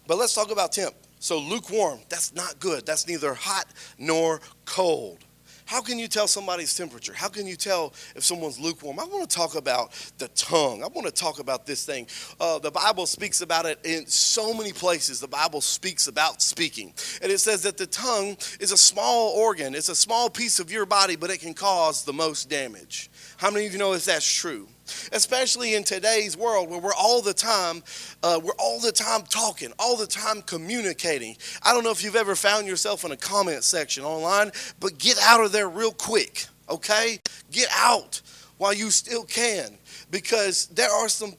but 0.09 0.19
let's 0.19 0.35
talk 0.35 0.51
about 0.51 0.73
temp. 0.73 0.95
So 1.21 1.39
lukewarm, 1.39 2.01
that's 2.09 2.35
not 2.35 2.59
good. 2.59 2.85
That's 2.85 3.07
neither 3.07 3.35
hot 3.35 3.67
nor 3.97 4.41
cold. 4.65 5.19
How 5.67 5.83
can 5.83 5.99
you 5.99 6.07
tell 6.07 6.29
somebody's 6.29 6.75
temperature? 6.75 7.13
How 7.13 7.29
can 7.29 7.45
you 7.45 7.57
tell 7.57 7.93
if 8.15 8.25
someone's 8.25 8.59
lukewarm? 8.59 9.01
I 9.01 9.05
want 9.05 9.29
to 9.29 9.37
talk 9.37 9.57
about 9.57 9.91
the 10.17 10.29
tongue. 10.29 10.85
I 10.85 10.87
want 10.87 11.07
to 11.07 11.13
talk 11.13 11.41
about 11.41 11.67
this 11.67 11.85
thing. 11.85 12.07
Uh, 12.39 12.61
the 12.61 12.71
Bible 12.71 13.05
speaks 13.05 13.41
about 13.41 13.67
it 13.67 13.81
in 13.85 14.07
so 14.07 14.55
many 14.55 14.73
places. 14.73 15.19
The 15.19 15.27
Bible 15.27 15.61
speaks 15.61 16.07
about 16.07 16.41
speaking. 16.41 16.95
And 17.21 17.33
it 17.33 17.39
says 17.39 17.63
that 17.63 17.77
the 17.77 17.87
tongue 17.87 18.37
is 18.61 18.71
a 18.71 18.77
small 18.77 19.31
organ, 19.31 19.75
it's 19.75 19.89
a 19.89 19.97
small 19.97 20.31
piece 20.31 20.61
of 20.61 20.71
your 20.71 20.87
body, 20.87 21.17
but 21.17 21.31
it 21.31 21.41
can 21.41 21.53
cause 21.53 22.05
the 22.05 22.13
most 22.13 22.49
damage. 22.49 23.11
How 23.37 23.51
many 23.51 23.67
of 23.67 23.73
you 23.73 23.79
know 23.81 23.93
if 23.93 24.05
that's 24.05 24.27
true? 24.33 24.69
Especially 25.13 25.75
in 25.75 25.85
today's 25.85 26.37
world 26.37 26.71
where 26.71 26.79
we're 26.79 26.95
all 26.95 27.23
the 27.23 27.35
time 27.35 27.83
uh, 28.23 28.41
we're 28.43 28.53
all 28.59 28.81
the 28.81 28.93
time 28.93 29.23
talking 29.29 29.73
all 29.79 29.97
the 29.97 30.07
time 30.07 30.43
communicating. 30.43 31.37
I 31.63 31.73
don't 31.73 31.85
know 31.85 31.91
if 31.91 32.03
you've 32.03 32.17
ever 32.17 32.35
found 32.35 32.67
yourself 32.67 33.05
in 33.05 33.13
a 33.13 33.17
comment 33.17 33.65
section 33.65 34.05
online 34.05 34.53
but 34.81 34.99
get 34.99 35.19
out 35.23 35.45
of 35.45 35.53
there 35.53 35.69
real 35.69 35.93
quick 35.93 36.47
okay? 36.69 37.21
Get 37.51 37.69
out 37.75 38.21
while 38.59 38.73
you 38.73 38.91
still 38.91 39.25
can 39.25 39.79
because 40.11 40.67
there 40.69 40.91
are 40.91 41.09
some 41.09 41.35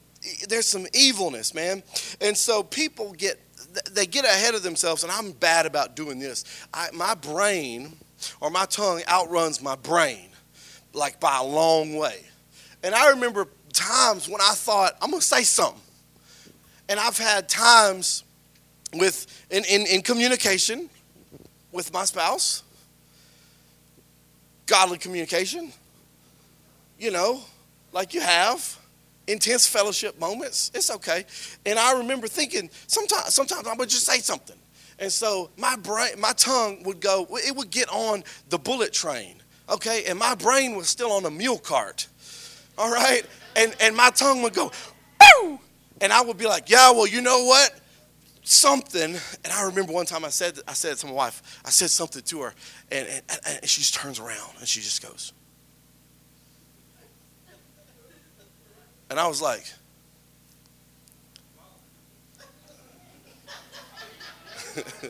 there's 0.48 0.66
some 0.66 0.86
evilness 0.92 1.54
man. 1.54 1.82
And 2.20 2.36
so 2.36 2.62
people 2.62 3.12
get 3.12 3.40
they 3.92 4.06
get 4.06 4.24
ahead 4.24 4.54
of 4.54 4.62
themselves 4.62 5.02
and 5.02 5.12
i'm 5.12 5.32
bad 5.32 5.66
about 5.66 5.94
doing 5.94 6.18
this. 6.18 6.44
I, 6.72 6.88
my 6.92 7.14
brain 7.14 7.96
or 8.40 8.50
my 8.50 8.64
tongue 8.64 9.02
outruns 9.08 9.62
my 9.62 9.76
brain 9.76 10.30
like 10.92 11.20
by 11.20 11.38
a 11.38 11.44
long 11.44 11.94
way 11.96 12.24
and 12.82 12.94
I 12.94 13.10
remember 13.10 13.48
times 13.72 14.28
when 14.28 14.40
I 14.40 14.52
thought, 14.54 14.96
I'm 15.00 15.10
going 15.10 15.20
to 15.20 15.26
say 15.26 15.42
something. 15.42 15.80
And 16.88 16.98
I've 16.98 17.18
had 17.18 17.48
times 17.48 18.24
with 18.94 19.26
in, 19.50 19.64
in, 19.64 19.86
in 19.86 20.02
communication 20.02 20.88
with 21.70 21.92
my 21.92 22.04
spouse, 22.04 22.62
godly 24.66 24.98
communication, 24.98 25.72
you 26.98 27.10
know, 27.10 27.42
like 27.92 28.14
you 28.14 28.20
have 28.20 28.78
intense 29.26 29.66
fellowship 29.66 30.18
moments. 30.18 30.70
It's 30.74 30.90
okay. 30.90 31.24
And 31.66 31.78
I 31.78 31.98
remember 31.98 32.26
thinking 32.26 32.70
sometimes 32.86 33.34
sometimes 33.34 33.66
I 33.66 33.74
would 33.74 33.88
just 33.88 34.06
say 34.06 34.18
something. 34.18 34.56
And 34.98 35.12
so 35.12 35.50
my 35.56 35.76
brain 35.76 36.18
my 36.18 36.32
tongue 36.32 36.82
would 36.84 37.00
go 37.00 37.26
it 37.30 37.54
would 37.54 37.70
get 37.70 37.88
on 37.90 38.24
the 38.48 38.58
bullet 38.58 38.92
train. 38.92 39.36
Okay? 39.68 40.04
And 40.06 40.18
my 40.18 40.34
brain 40.34 40.74
was 40.74 40.88
still 40.88 41.12
on 41.12 41.26
a 41.26 41.30
mule 41.30 41.58
cart 41.58 42.08
all 42.78 42.90
right? 42.90 43.22
And, 43.56 43.74
and 43.80 43.96
my 43.96 44.10
tongue 44.10 44.42
would 44.42 44.54
go, 44.54 44.70
Boo! 45.18 45.58
and 46.00 46.12
I 46.12 46.20
would 46.20 46.38
be 46.38 46.46
like, 46.46 46.70
yeah, 46.70 46.90
well, 46.90 47.06
you 47.06 47.20
know 47.20 47.44
what? 47.44 47.78
Something, 48.42 49.14
and 49.44 49.52
I 49.52 49.64
remember 49.64 49.92
one 49.92 50.06
time 50.06 50.24
I 50.24 50.30
said, 50.30 50.58
I 50.66 50.72
said 50.72 50.96
to 50.98 51.06
my 51.06 51.12
wife, 51.12 51.60
I 51.64 51.70
said 51.70 51.90
something 51.90 52.22
to 52.22 52.40
her, 52.42 52.54
and, 52.90 53.06
and, 53.08 53.22
and 53.44 53.68
she 53.68 53.80
just 53.80 53.94
turns 53.94 54.18
around 54.18 54.52
and 54.58 54.66
she 54.66 54.80
just 54.80 55.02
goes. 55.02 55.32
And 59.10 59.18
I 59.18 59.26
was 59.26 59.42
like, 59.42 59.64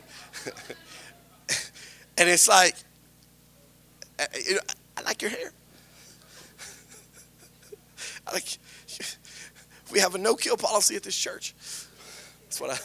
and 2.17 2.29
it's 2.29 2.47
like, 2.47 2.75
I 4.19 5.01
like 5.03 5.21
your 5.21 5.31
hair. 5.31 5.51
Like, 8.33 8.57
we 9.91 9.99
have 9.99 10.15
a 10.15 10.17
no 10.17 10.35
kill 10.35 10.57
policy 10.57 10.95
at 10.95 11.03
this 11.03 11.15
church. 11.15 11.53
That's 12.43 12.61
what 12.61 12.71
I. 12.71 12.77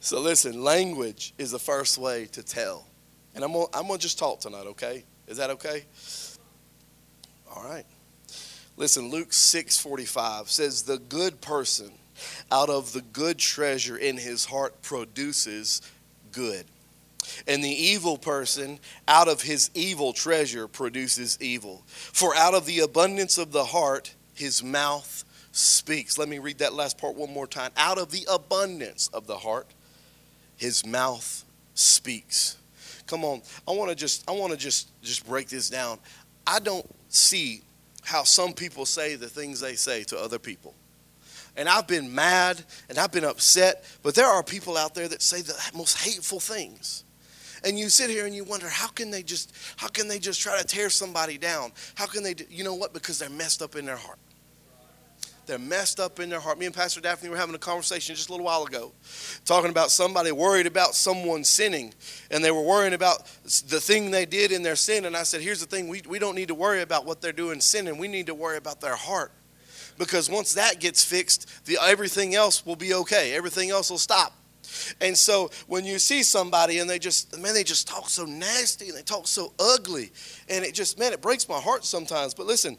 So 0.00 0.20
listen, 0.20 0.62
language 0.62 1.32
is 1.38 1.50
the 1.50 1.58
first 1.58 1.96
way 1.96 2.26
to 2.26 2.42
tell. 2.42 2.86
And 3.34 3.42
I'm 3.42 3.52
gonna, 3.52 3.66
I'm 3.72 3.86
gonna 3.86 3.98
just 3.98 4.18
talk 4.18 4.40
tonight, 4.40 4.66
okay? 4.66 5.04
Is 5.26 5.38
that 5.38 5.50
okay? 5.50 5.84
All 7.54 7.64
right. 7.64 7.86
Listen, 8.76 9.10
Luke 9.10 9.30
6:45 9.30 10.48
says 10.48 10.82
the 10.82 10.98
good 10.98 11.40
person 11.40 11.92
out 12.50 12.68
of 12.68 12.92
the 12.92 13.00
good 13.00 13.38
treasure 13.38 13.96
in 13.96 14.16
his 14.16 14.44
heart 14.44 14.82
produces 14.82 15.80
good. 16.32 16.66
And 17.46 17.62
the 17.62 17.68
evil 17.68 18.16
person 18.16 18.78
out 19.08 19.28
of 19.28 19.42
his 19.42 19.70
evil 19.74 20.12
treasure 20.12 20.68
produces 20.68 21.38
evil. 21.40 21.82
For 21.86 22.34
out 22.34 22.54
of 22.54 22.66
the 22.66 22.80
abundance 22.80 23.38
of 23.38 23.52
the 23.52 23.64
heart 23.64 24.14
his 24.34 24.62
mouth 24.62 25.24
speaks. 25.52 26.18
Let 26.18 26.28
me 26.28 26.38
read 26.38 26.58
that 26.58 26.74
last 26.74 26.98
part 26.98 27.14
one 27.14 27.32
more 27.32 27.46
time. 27.46 27.70
Out 27.76 27.98
of 27.98 28.10
the 28.10 28.26
abundance 28.30 29.08
of 29.12 29.26
the 29.26 29.36
heart 29.36 29.66
his 30.56 30.84
mouth 30.84 31.44
speaks. 31.74 32.56
Come 33.06 33.24
on. 33.24 33.42
I 33.68 33.72
want 33.72 33.90
to 33.90 33.96
just 33.96 34.28
I 34.28 34.32
want 34.32 34.52
to 34.52 34.58
just 34.58 34.90
just 35.02 35.26
break 35.26 35.48
this 35.48 35.68
down. 35.68 35.98
I 36.46 36.58
don't 36.58 36.86
see 37.08 37.62
how 38.02 38.24
some 38.24 38.52
people 38.52 38.86
say 38.86 39.16
the 39.16 39.28
things 39.28 39.60
they 39.60 39.74
say 39.74 40.04
to 40.04 40.18
other 40.18 40.38
people. 40.38 40.74
And 41.56 41.68
I've 41.68 41.86
been 41.86 42.14
mad 42.14 42.62
and 42.88 42.98
I've 42.98 43.12
been 43.12 43.24
upset, 43.24 43.84
but 44.02 44.14
there 44.14 44.26
are 44.26 44.42
people 44.42 44.76
out 44.76 44.94
there 44.94 45.08
that 45.08 45.22
say 45.22 45.40
the 45.40 45.56
most 45.74 45.98
hateful 45.98 46.40
things. 46.40 47.04
And 47.64 47.78
you 47.78 47.88
sit 47.88 48.10
here 48.10 48.26
and 48.26 48.34
you 48.34 48.44
wonder 48.44 48.68
how 48.68 48.88
can 48.88 49.10
they 49.10 49.22
just 49.22 49.52
how 49.76 49.88
can 49.88 50.06
they 50.06 50.18
just 50.18 50.40
try 50.40 50.58
to 50.58 50.64
tear 50.64 50.90
somebody 50.90 51.38
down? 51.38 51.72
How 51.94 52.06
can 52.06 52.22
they 52.22 52.34
do, 52.34 52.44
you 52.50 52.62
know 52.62 52.74
what? 52.74 52.92
Because 52.92 53.18
they're 53.18 53.30
messed 53.30 53.62
up 53.62 53.74
in 53.74 53.86
their 53.86 53.96
heart. 53.96 54.18
They're 55.46 55.58
messed 55.58 56.00
up 56.00 56.20
in 56.20 56.30
their 56.30 56.40
heart. 56.40 56.58
Me 56.58 56.66
and 56.66 56.74
Pastor 56.74 57.00
Daphne 57.00 57.28
were 57.28 57.36
having 57.36 57.54
a 57.54 57.58
conversation 57.58 58.14
just 58.14 58.28
a 58.28 58.32
little 58.32 58.46
while 58.46 58.64
ago, 58.64 58.92
talking 59.44 59.70
about 59.70 59.90
somebody 59.90 60.32
worried 60.32 60.66
about 60.66 60.94
someone 60.94 61.44
sinning, 61.44 61.92
and 62.30 62.42
they 62.42 62.50
were 62.50 62.62
worrying 62.62 62.94
about 62.94 63.26
the 63.68 63.80
thing 63.80 64.10
they 64.10 64.24
did 64.24 64.52
in 64.52 64.62
their 64.62 64.76
sin. 64.76 65.04
And 65.04 65.16
I 65.16 65.22
said, 65.22 65.42
Here's 65.42 65.60
the 65.60 65.66
thing 65.66 65.88
we, 65.88 66.02
we 66.08 66.18
don't 66.18 66.34
need 66.34 66.48
to 66.48 66.54
worry 66.54 66.80
about 66.80 67.04
what 67.04 67.20
they're 67.20 67.32
doing 67.32 67.60
sinning, 67.60 67.98
we 67.98 68.08
need 68.08 68.26
to 68.26 68.34
worry 68.34 68.56
about 68.56 68.80
their 68.80 68.96
heart. 68.96 69.32
Because 69.98 70.28
once 70.28 70.54
that 70.54 70.80
gets 70.80 71.04
fixed, 71.04 71.66
the, 71.66 71.78
everything 71.80 72.34
else 72.34 72.64
will 72.66 72.76
be 72.76 72.94
okay, 72.94 73.34
everything 73.34 73.70
else 73.70 73.90
will 73.90 73.98
stop. 73.98 74.32
And 75.00 75.16
so 75.16 75.50
when 75.66 75.84
you 75.84 75.98
see 75.98 76.22
somebody 76.22 76.78
and 76.78 76.88
they 76.88 76.98
just, 76.98 77.38
man, 77.38 77.54
they 77.54 77.64
just 77.64 77.88
talk 77.88 78.08
so 78.08 78.24
nasty 78.24 78.88
and 78.88 78.96
they 78.96 79.02
talk 79.02 79.26
so 79.26 79.52
ugly, 79.58 80.10
and 80.48 80.64
it 80.64 80.74
just, 80.74 80.98
man, 80.98 81.12
it 81.12 81.20
breaks 81.20 81.48
my 81.48 81.58
heart 81.58 81.84
sometimes. 81.84 82.34
But 82.34 82.46
listen, 82.46 82.78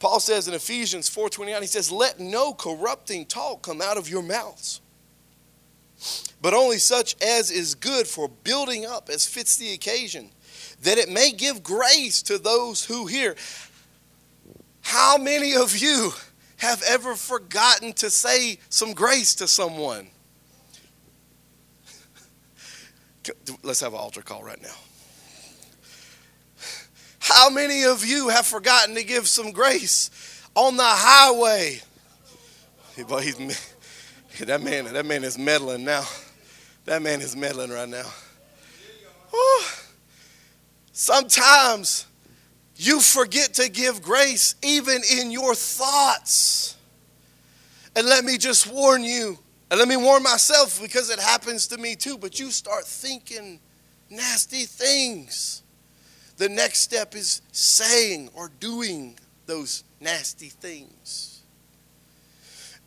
Paul 0.00 0.18
says 0.18 0.48
in 0.48 0.54
Ephesians 0.54 1.08
4:29 1.10 1.60
he 1.60 1.66
says 1.66 1.92
let 1.92 2.18
no 2.18 2.52
corrupting 2.54 3.26
talk 3.26 3.62
come 3.62 3.80
out 3.80 3.98
of 3.98 4.08
your 4.08 4.22
mouths 4.22 4.80
but 6.40 6.54
only 6.54 6.78
such 6.78 7.14
as 7.22 7.50
is 7.50 7.74
good 7.74 8.06
for 8.08 8.28
building 8.28 8.86
up 8.86 9.10
as 9.10 9.26
fits 9.26 9.56
the 9.56 9.72
occasion 9.74 10.30
that 10.82 10.96
it 10.96 11.10
may 11.10 11.30
give 11.30 11.62
grace 11.62 12.22
to 12.22 12.38
those 12.38 12.86
who 12.86 13.06
hear 13.06 13.36
how 14.80 15.18
many 15.18 15.54
of 15.54 15.76
you 15.76 16.12
have 16.56 16.82
ever 16.88 17.14
forgotten 17.14 17.92
to 17.92 18.08
say 18.08 18.58
some 18.70 18.94
grace 18.94 19.34
to 19.34 19.46
someone 19.46 20.08
let's 23.62 23.80
have 23.80 23.92
an 23.92 23.98
altar 23.98 24.22
call 24.22 24.42
right 24.42 24.60
now 24.62 24.74
how 27.30 27.48
many 27.48 27.84
of 27.84 28.04
you 28.04 28.28
have 28.28 28.46
forgotten 28.46 28.94
to 28.96 29.04
give 29.04 29.28
some 29.28 29.52
grace 29.52 30.10
on 30.54 30.76
the 30.76 30.82
highway? 30.84 31.80
But 33.08 33.22
he's, 33.22 33.36
that 34.40 34.62
man, 34.62 34.92
that 34.92 35.06
man 35.06 35.22
is 35.22 35.38
meddling 35.38 35.84
now. 35.84 36.04
That 36.86 37.02
man 37.02 37.20
is 37.20 37.36
meddling 37.36 37.70
right 37.70 37.88
now. 37.88 38.06
Whew. 39.30 39.62
Sometimes 40.92 42.06
you 42.74 43.00
forget 43.00 43.54
to 43.54 43.70
give 43.70 44.02
grace 44.02 44.56
even 44.62 45.00
in 45.18 45.30
your 45.30 45.54
thoughts. 45.54 46.76
And 47.94 48.06
let 48.06 48.24
me 48.24 48.38
just 48.38 48.66
warn 48.66 49.04
you, 49.04 49.38
and 49.70 49.78
let 49.78 49.88
me 49.88 49.96
warn 49.96 50.22
myself 50.22 50.80
because 50.82 51.10
it 51.10 51.18
happens 51.18 51.66
to 51.68 51.78
me 51.78 51.94
too, 51.94 52.18
but 52.18 52.40
you 52.40 52.50
start 52.50 52.84
thinking 52.84 53.60
nasty 54.10 54.64
things 54.64 55.62
the 56.40 56.48
next 56.48 56.80
step 56.80 57.14
is 57.14 57.42
saying 57.52 58.30
or 58.32 58.50
doing 58.60 59.14
those 59.44 59.84
nasty 60.00 60.48
things. 60.48 61.42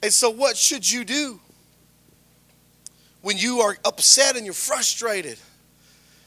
And 0.02 0.12
so, 0.12 0.32
what 0.32 0.58
should 0.58 0.90
you 0.90 1.06
do 1.06 1.40
when 3.22 3.38
you 3.38 3.60
are 3.60 3.78
upset 3.86 4.36
and 4.36 4.44
you're 4.44 4.56
frustrated? 4.56 5.38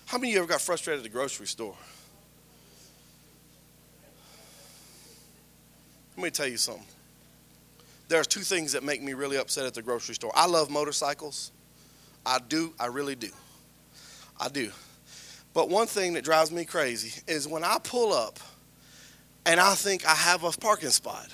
How 0.07 0.19
many 0.19 0.31
of 0.31 0.35
you 0.35 0.39
ever 0.39 0.49
got 0.49 0.61
frustrated 0.61 1.01
at 1.01 1.03
the 1.03 1.09
grocery 1.09 1.49
store? 1.49 1.75
Let 6.17 6.23
me 6.23 6.31
tell 6.31 6.47
you 6.47 6.59
something. 6.59 6.87
There 8.09 8.21
are 8.21 8.25
two 8.25 8.41
things 8.41 8.73
that 8.73 8.85
make 8.85 9.03
me 9.03 9.15
really 9.15 9.37
upset 9.37 9.67
at 9.67 9.75
the 9.75 9.83
grocery 9.83 10.15
store. 10.15 10.33
I 10.35 10.47
love 10.47 10.71
motorcycles. 10.71 11.53
I 12.25 12.39
do. 12.49 12.73
I 12.79 12.87
really 12.87 13.15
do. 13.15 13.31
I 14.41 14.49
do. 14.49 14.71
But 15.55 15.71
one 15.71 15.87
thing 15.87 16.13
that 16.15 16.25
drives 16.25 16.53
me 16.53 16.65
crazy 16.65 17.23
is 17.27 17.49
when 17.49 17.65
I 17.65 17.79
pull 17.83 18.13
up 18.13 18.39
and 19.47 19.59
I 19.59 19.75
think 19.75 20.07
I 20.07 20.15
have 20.15 20.45
a 20.45 20.51
parking 20.51 20.91
spot. 20.91 21.29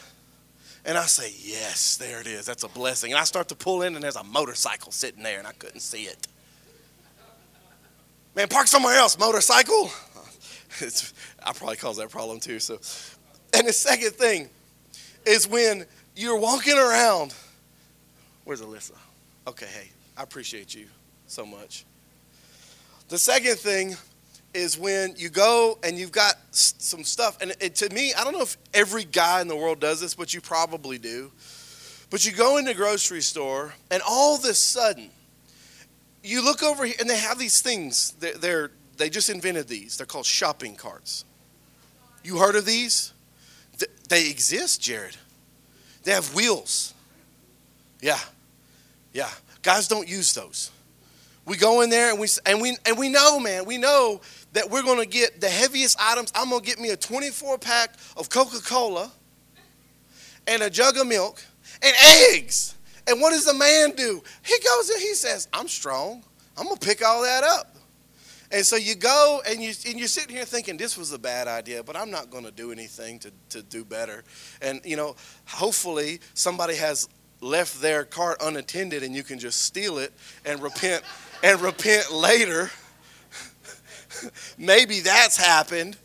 And 0.84 0.98
I 0.98 1.06
say, 1.06 1.32
yes, 1.38 1.96
there 1.96 2.20
it 2.20 2.26
is. 2.26 2.44
That's 2.44 2.64
a 2.64 2.68
blessing. 2.68 3.12
And 3.12 3.20
I 3.20 3.24
start 3.24 3.48
to 3.48 3.54
pull 3.54 3.82
in 3.82 3.94
and 3.94 4.02
there's 4.02 4.16
a 4.16 4.24
motorcycle 4.24 4.92
sitting 4.92 5.22
there 5.22 5.38
and 5.38 5.46
I 5.46 5.52
couldn't 5.52 5.80
see 5.80 6.04
it. 6.04 6.26
Man, 8.34 8.48
park 8.48 8.66
somewhere 8.66 8.96
else, 8.96 9.18
motorcycle. 9.18 9.90
It's, 10.80 11.12
I 11.44 11.52
probably 11.52 11.76
cause 11.76 11.98
that 11.98 12.08
problem 12.08 12.40
too. 12.40 12.58
So, 12.58 12.80
and 13.52 13.68
the 13.68 13.74
second 13.74 14.12
thing 14.12 14.48
is 15.26 15.46
when 15.46 15.84
you're 16.16 16.38
walking 16.38 16.76
around. 16.76 17.34
Where's 18.44 18.60
Alyssa? 18.60 18.96
Okay, 19.46 19.66
hey, 19.66 19.90
I 20.16 20.22
appreciate 20.22 20.74
you 20.74 20.86
so 21.26 21.44
much. 21.46 21.84
The 23.08 23.18
second 23.18 23.56
thing 23.56 23.96
is 24.54 24.78
when 24.78 25.14
you 25.16 25.28
go 25.28 25.78
and 25.82 25.98
you've 25.98 26.12
got 26.12 26.34
some 26.50 27.04
stuff. 27.04 27.40
And 27.40 27.54
it, 27.60 27.74
to 27.76 27.90
me, 27.90 28.12
I 28.14 28.24
don't 28.24 28.32
know 28.32 28.42
if 28.42 28.56
every 28.74 29.04
guy 29.04 29.40
in 29.40 29.48
the 29.48 29.56
world 29.56 29.80
does 29.80 30.00
this, 30.00 30.14
but 30.14 30.34
you 30.34 30.40
probably 30.40 30.98
do. 30.98 31.32
But 32.10 32.26
you 32.26 32.32
go 32.32 32.58
in 32.58 32.66
the 32.66 32.74
grocery 32.74 33.22
store, 33.22 33.72
and 33.90 34.02
all 34.06 34.36
of 34.36 34.44
a 34.44 34.52
sudden, 34.52 35.08
you 36.22 36.44
look 36.44 36.62
over 36.62 36.84
here, 36.84 36.94
and 37.00 37.08
they 37.08 37.16
have 37.16 37.38
these 37.38 37.62
things. 37.62 38.12
They're, 38.20 38.36
they're 38.36 38.70
they 38.98 39.08
just 39.08 39.30
invented 39.30 39.66
these. 39.66 39.96
They're 39.96 40.06
called 40.06 40.26
shopping 40.26 40.76
carts. 40.76 41.24
You 42.22 42.36
heard 42.36 42.54
of 42.54 42.66
these? 42.66 43.12
They 44.08 44.28
exist, 44.28 44.82
Jared. 44.82 45.16
They 46.02 46.12
have 46.12 46.34
wheels. 46.34 46.94
Yeah, 48.00 48.18
yeah. 49.12 49.30
Guys 49.62 49.86
don't 49.88 50.08
use 50.08 50.34
those. 50.34 50.70
We 51.44 51.56
go 51.56 51.80
in 51.80 51.90
there 51.90 52.10
and 52.10 52.20
we 52.20 52.28
and 52.46 52.60
we 52.60 52.76
and 52.86 52.98
we 52.98 53.08
know, 53.08 53.38
man. 53.40 53.64
We 53.64 53.78
know 53.78 54.20
that 54.52 54.70
we're 54.70 54.82
to 54.98 55.06
get 55.06 55.40
the 55.40 55.48
heaviest 55.48 55.96
items. 56.00 56.32
I'm 56.34 56.50
to 56.62 56.66
get 56.66 56.78
me 56.78 56.90
a 56.90 56.96
24 56.96 57.58
pack 57.58 57.94
of 58.16 58.28
Coca 58.28 58.60
Cola 58.60 59.10
and 60.46 60.62
a 60.62 60.70
jug 60.70 60.96
of 60.98 61.06
milk 61.06 61.42
and 61.82 61.94
eggs. 62.30 62.74
And 63.06 63.20
what 63.20 63.30
does 63.30 63.44
the 63.44 63.54
man 63.54 63.92
do? 63.92 64.22
He 64.42 64.54
goes 64.60 64.90
and 64.90 65.00
he 65.00 65.14
says, 65.14 65.48
I'm 65.52 65.68
strong. 65.68 66.22
I'm 66.56 66.68
to 66.68 66.76
pick 66.76 67.04
all 67.04 67.22
that 67.22 67.42
up. 67.42 67.71
And 68.52 68.64
so 68.66 68.76
you 68.76 68.94
go 68.94 69.40
and, 69.48 69.62
you, 69.62 69.72
and 69.86 69.98
you're 69.98 70.08
sitting 70.08 70.36
here 70.36 70.44
thinking, 70.44 70.76
this 70.76 70.98
was 70.98 71.12
a 71.12 71.18
bad 71.18 71.48
idea, 71.48 71.82
but 71.82 71.96
I'm 71.96 72.10
not 72.10 72.30
going 72.30 72.44
to 72.44 72.50
do 72.50 72.70
anything 72.70 73.18
to, 73.20 73.32
to 73.48 73.62
do 73.62 73.84
better. 73.84 74.22
And, 74.60 74.80
you 74.84 74.96
know, 74.96 75.16
hopefully 75.46 76.20
somebody 76.34 76.76
has 76.76 77.08
left 77.40 77.80
their 77.80 78.04
cart 78.04 78.36
unattended 78.42 79.02
and 79.02 79.14
you 79.14 79.22
can 79.22 79.38
just 79.38 79.62
steal 79.62 79.98
it 79.98 80.12
and 80.44 80.62
repent 80.62 81.02
and 81.42 81.60
repent 81.60 82.12
later 82.12 82.70
maybe 84.58 85.00
that's 85.00 85.36
happened. 85.36 85.96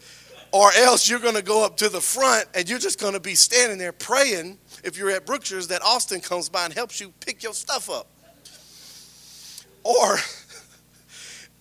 Or 0.51 0.71
else 0.73 1.09
you're 1.09 1.19
going 1.19 1.35
to 1.35 1.43
go 1.43 1.65
up 1.65 1.77
to 1.77 1.89
the 1.89 1.99
front 1.99 2.47
and 2.55 2.69
you're 2.69 2.79
just 2.79 2.99
going 2.99 3.13
to 3.13 3.19
be 3.19 3.35
standing 3.35 3.77
there 3.77 3.91
praying 3.91 4.57
if 4.83 4.97
you're 4.97 5.11
at 5.11 5.25
Brookshire's 5.25 5.67
that 5.67 5.81
Austin 5.81 6.21
comes 6.21 6.47
by 6.47 6.65
and 6.65 6.73
helps 6.73 7.01
you 7.01 7.13
pick 7.19 7.43
your 7.43 7.53
stuff 7.53 7.89
up. 7.89 8.07
Or, 9.83 10.17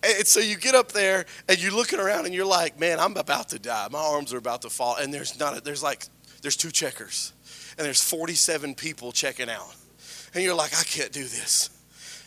and 0.03 0.27
so 0.27 0.39
you 0.39 0.57
get 0.57 0.75
up 0.75 0.91
there 0.91 1.25
and 1.47 1.61
you're 1.61 1.73
looking 1.73 1.99
around 1.99 2.25
and 2.25 2.33
you're 2.33 2.45
like, 2.45 2.79
man, 2.79 2.99
I'm 2.99 3.17
about 3.17 3.49
to 3.49 3.59
die. 3.59 3.87
My 3.91 3.99
arms 3.99 4.33
are 4.33 4.37
about 4.37 4.61
to 4.63 4.69
fall. 4.69 4.95
And 4.97 5.13
there's 5.13 5.39
not, 5.39 5.57
a, 5.57 5.61
there's 5.61 5.83
like, 5.83 6.05
there's 6.41 6.57
two 6.57 6.71
checkers 6.71 7.33
and 7.77 7.85
there's 7.85 8.03
47 8.03 8.75
people 8.75 9.11
checking 9.11 9.49
out. 9.49 9.75
And 10.33 10.43
you're 10.43 10.55
like, 10.55 10.73
I 10.77 10.83
can't 10.83 11.11
do 11.11 11.23
this. 11.23 11.69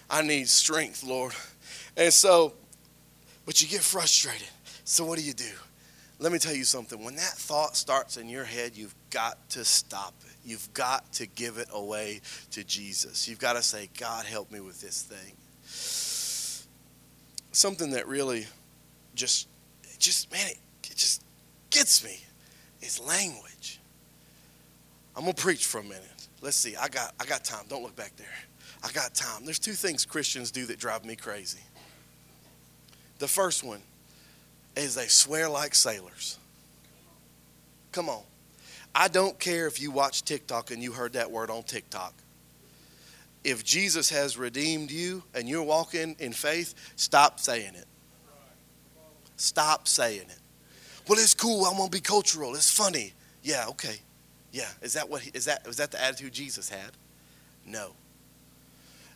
I 0.09 0.23
need 0.23 0.49
strength, 0.49 1.05
Lord. 1.05 1.33
And 1.97 2.13
so 2.13 2.55
but 3.47 3.61
you 3.61 3.67
get 3.67 3.81
frustrated. 3.81 4.47
So 4.85 5.05
what 5.05 5.19
do 5.19 5.25
you 5.25 5.33
do? 5.33 5.51
let 6.21 6.33
me 6.33 6.39
tell 6.39 6.55
you 6.55 6.65
something. 6.65 7.03
When 7.03 7.17
that 7.17 7.33
thought 7.33 7.77
starts 7.77 8.19
in 8.19 8.29
your 8.29 8.45
head, 8.45 8.77
you've 8.77 8.95
got 9.09 9.49
to 9.51 9.65
stop 9.65 10.13
it. 10.27 10.37
You've 10.45 10.73
got 10.75 11.11
to 11.15 11.27
give 11.27 11.57
it 11.57 11.69
away 11.73 12.21
to 12.51 12.63
Jesus. 12.63 13.27
You've 13.27 13.39
got 13.39 13.55
to 13.55 13.63
say, 13.63 13.89
God, 13.99 14.27
help 14.27 14.53
me 14.53 14.61
with 14.61 14.81
this 14.83 15.03
thing. 15.03 15.35
Something 17.53 17.91
that 17.91 18.07
really 18.07 18.47
just, 19.15 19.49
just 19.99 20.31
man, 20.33 20.49
it, 20.49 20.59
it 20.85 20.97
just 20.97 21.23
gets 21.71 22.05
me 22.05 22.19
is 22.81 23.01
language. 23.01 23.81
I'm 25.17 25.23
gonna 25.23 25.35
preach 25.35 25.67
for 25.67 25.79
a 25.79 25.83
minute. 25.83 26.29
Let's 26.41 26.57
see. 26.57 26.77
I 26.77 26.89
got, 26.89 27.15
I 27.21 27.27
got 27.27 27.45
time. 27.45 27.65
Don't 27.69 27.83
look 27.83 27.97
back 27.97 28.17
there. 28.17 28.27
I 28.83 28.91
got 28.93 29.15
time. 29.15 29.45
There's 29.45 29.59
two 29.59 29.73
things 29.73 30.05
Christians 30.05 30.51
do 30.51 30.67
that 30.67 30.79
drive 30.79 31.05
me 31.05 31.17
crazy. 31.17 31.61
The 33.19 33.29
first 33.29 33.63
one 33.63 33.81
is 34.77 34.95
they 34.95 35.09
swear 35.09 35.49
like 35.49 35.75
sailors. 35.75 36.39
Come 37.93 38.09
on. 38.09 38.23
I 38.95 39.09
don't 39.09 39.39
care 39.39 39.67
if 39.67 39.81
you 39.81 39.91
watch 39.91 40.25
TikTok 40.25 40.71
and 40.71 40.83
you 40.83 40.93
heard 40.93 41.13
that 41.13 41.31
word 41.31 41.51
on 41.51 41.63
TikTok. 41.63 42.15
If 43.43 43.65
Jesus 43.65 44.11
has 44.11 44.37
redeemed 44.37 44.91
you 44.91 45.23
and 45.35 45.49
you're 45.49 45.63
walking 45.63 46.17
in 46.19 46.33
faith, 46.33 46.75
stop 46.97 47.41
saying 47.41 47.75
it. 47.75 47.87
Stop 49.37 49.89
saying 49.89 50.29
it. 50.29 50.39
Well, 51.09 51.19
it's 51.19 51.35
cool. 51.35 51.65
I'm 51.65 51.77
gonna 51.77 51.89
be 51.89 52.01
cultural. 52.01 52.55
It's 52.55 52.71
funny. 52.71 53.15
Yeah, 53.43 53.67
okay. 53.69 53.97
Yeah. 54.53 54.69
Is 54.83 54.93
that 54.93 55.09
what? 55.09 55.23
He, 55.23 55.31
is 55.33 55.47
that? 55.47 55.67
Was 55.67 55.79
that 55.79 55.91
the 55.91 56.03
attitude 56.03 56.33
Jesus 56.33 56.69
had? 56.69 56.91
No. 57.65 57.93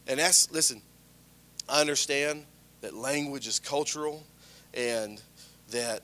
And 0.06 0.18
that's 0.18 0.50
listen. 0.50 0.80
I 1.68 1.80
understand 1.80 2.44
that 2.80 2.94
language 2.94 3.46
is 3.46 3.58
cultural, 3.58 4.24
and 4.72 5.20
that 5.70 6.02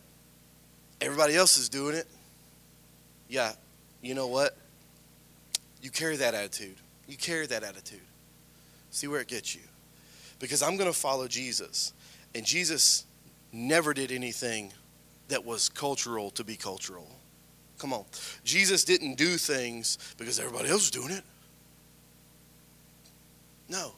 everybody 1.00 1.34
else 1.34 1.56
is 1.58 1.68
doing 1.68 1.96
it, 1.96 2.06
yeah, 3.28 3.52
you 4.02 4.14
know 4.14 4.26
what? 4.26 4.56
You 5.82 5.90
carry 5.90 6.16
that 6.16 6.34
attitude. 6.34 6.76
You 7.06 7.16
carry 7.16 7.46
that 7.46 7.62
attitude. 7.62 8.00
See 8.90 9.06
where 9.06 9.20
it 9.20 9.28
gets 9.28 9.54
you. 9.54 9.62
Because 10.38 10.62
I'm 10.62 10.76
going 10.76 10.90
to 10.90 10.98
follow 10.98 11.28
Jesus. 11.28 11.92
And 12.34 12.44
Jesus 12.44 13.04
never 13.52 13.94
did 13.94 14.12
anything 14.12 14.72
that 15.28 15.44
was 15.44 15.68
cultural 15.68 16.30
to 16.32 16.44
be 16.44 16.56
cultural. 16.56 17.08
Come 17.78 17.92
on. 17.92 18.04
Jesus 18.44 18.84
didn't 18.84 19.16
do 19.16 19.36
things 19.36 19.98
because 20.18 20.38
everybody 20.38 20.68
else 20.68 20.82
was 20.82 20.90
doing 20.90 21.12
it. 21.12 21.24
No. 23.68 23.92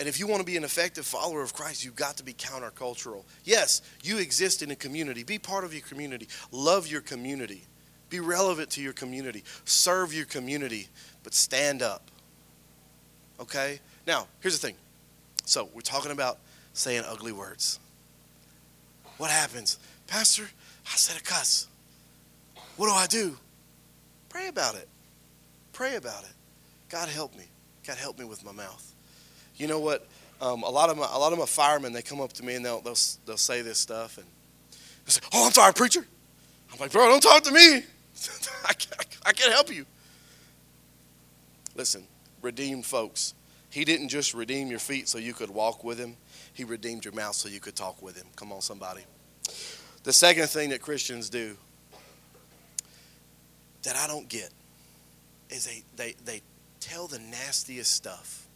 And 0.00 0.08
if 0.08 0.18
you 0.18 0.26
want 0.26 0.40
to 0.40 0.46
be 0.46 0.56
an 0.56 0.64
effective 0.64 1.04
follower 1.04 1.42
of 1.42 1.52
Christ, 1.52 1.84
you've 1.84 1.96
got 1.96 2.16
to 2.18 2.24
be 2.24 2.32
countercultural. 2.32 3.24
Yes, 3.44 3.82
you 4.02 4.18
exist 4.18 4.62
in 4.62 4.70
a 4.70 4.76
community. 4.76 5.24
Be 5.24 5.38
part 5.38 5.64
of 5.64 5.72
your 5.72 5.82
community. 5.82 6.28
Love 6.52 6.86
your 6.86 7.00
community. 7.00 7.64
Be 8.08 8.20
relevant 8.20 8.70
to 8.70 8.80
your 8.80 8.92
community. 8.92 9.44
Serve 9.64 10.14
your 10.14 10.24
community, 10.24 10.88
but 11.24 11.34
stand 11.34 11.82
up. 11.82 12.10
Okay? 13.40 13.80
Now, 14.06 14.26
here's 14.40 14.58
the 14.58 14.66
thing. 14.66 14.76
So, 15.44 15.68
we're 15.74 15.80
talking 15.80 16.12
about 16.12 16.38
saying 16.72 17.04
ugly 17.06 17.32
words. 17.32 17.78
What 19.16 19.30
happens? 19.30 19.78
Pastor, 20.06 20.44
I 20.86 20.96
said 20.96 21.20
a 21.20 21.22
cuss. 21.22 21.66
What 22.76 22.86
do 22.86 22.92
I 22.92 23.06
do? 23.06 23.36
Pray 24.28 24.48
about 24.48 24.76
it. 24.76 24.88
Pray 25.72 25.96
about 25.96 26.22
it. 26.22 26.32
God 26.88 27.08
help 27.08 27.36
me. 27.36 27.44
God 27.86 27.96
help 27.96 28.18
me 28.18 28.24
with 28.24 28.44
my 28.44 28.52
mouth. 28.52 28.92
You 29.56 29.66
know 29.66 29.80
what? 29.80 30.06
Um, 30.40 30.62
a 30.62 30.70
lot 30.70 30.88
of 30.88 30.96
my 30.96 31.08
a 31.12 31.18
lot 31.18 31.32
of 31.32 31.38
my 31.38 31.46
firemen 31.46 31.92
they 31.92 32.02
come 32.02 32.20
up 32.20 32.32
to 32.34 32.44
me 32.44 32.54
and 32.54 32.64
they'll 32.64 32.80
they'll, 32.80 32.96
they'll 33.26 33.36
say 33.36 33.62
this 33.62 33.78
stuff 33.78 34.18
and 34.18 34.26
they 35.04 35.10
say, 35.10 35.20
"Oh, 35.32 35.46
I'm 35.46 35.52
sorry, 35.52 35.72
preacher." 35.72 36.06
I'm 36.72 36.78
like, 36.78 36.92
"Bro, 36.92 37.08
don't 37.08 37.22
talk 37.22 37.42
to 37.42 37.50
me. 37.50 37.60
I, 38.68 38.72
can't, 38.74 39.06
I 39.26 39.32
can't 39.32 39.52
help 39.52 39.74
you." 39.74 39.84
Listen, 41.74 42.04
redeemed 42.42 42.86
folks. 42.86 43.34
He 43.70 43.84
didn't 43.84 44.08
just 44.08 44.34
redeem 44.34 44.68
your 44.68 44.78
feet 44.78 45.08
so 45.08 45.18
you 45.18 45.34
could 45.34 45.50
walk 45.50 45.84
with 45.84 45.98
him. 45.98 46.16
He 46.54 46.64
redeemed 46.64 47.04
your 47.04 47.14
mouth 47.14 47.34
so 47.34 47.48
you 47.48 47.60
could 47.60 47.76
talk 47.76 48.00
with 48.00 48.16
him. 48.16 48.26
Come 48.36 48.52
on, 48.52 48.60
somebody. 48.62 49.02
The 50.04 50.12
second 50.12 50.48
thing 50.48 50.70
that 50.70 50.80
Christians 50.80 51.28
do 51.28 51.56
that 53.82 53.96
I 53.96 54.06
don't 54.06 54.28
get 54.28 54.50
is 55.50 55.66
they, 55.66 55.82
they, 55.96 56.14
they 56.24 56.42
tell 56.80 57.06
the 57.06 57.18
nastiest 57.18 57.92
stuff. 57.92 58.46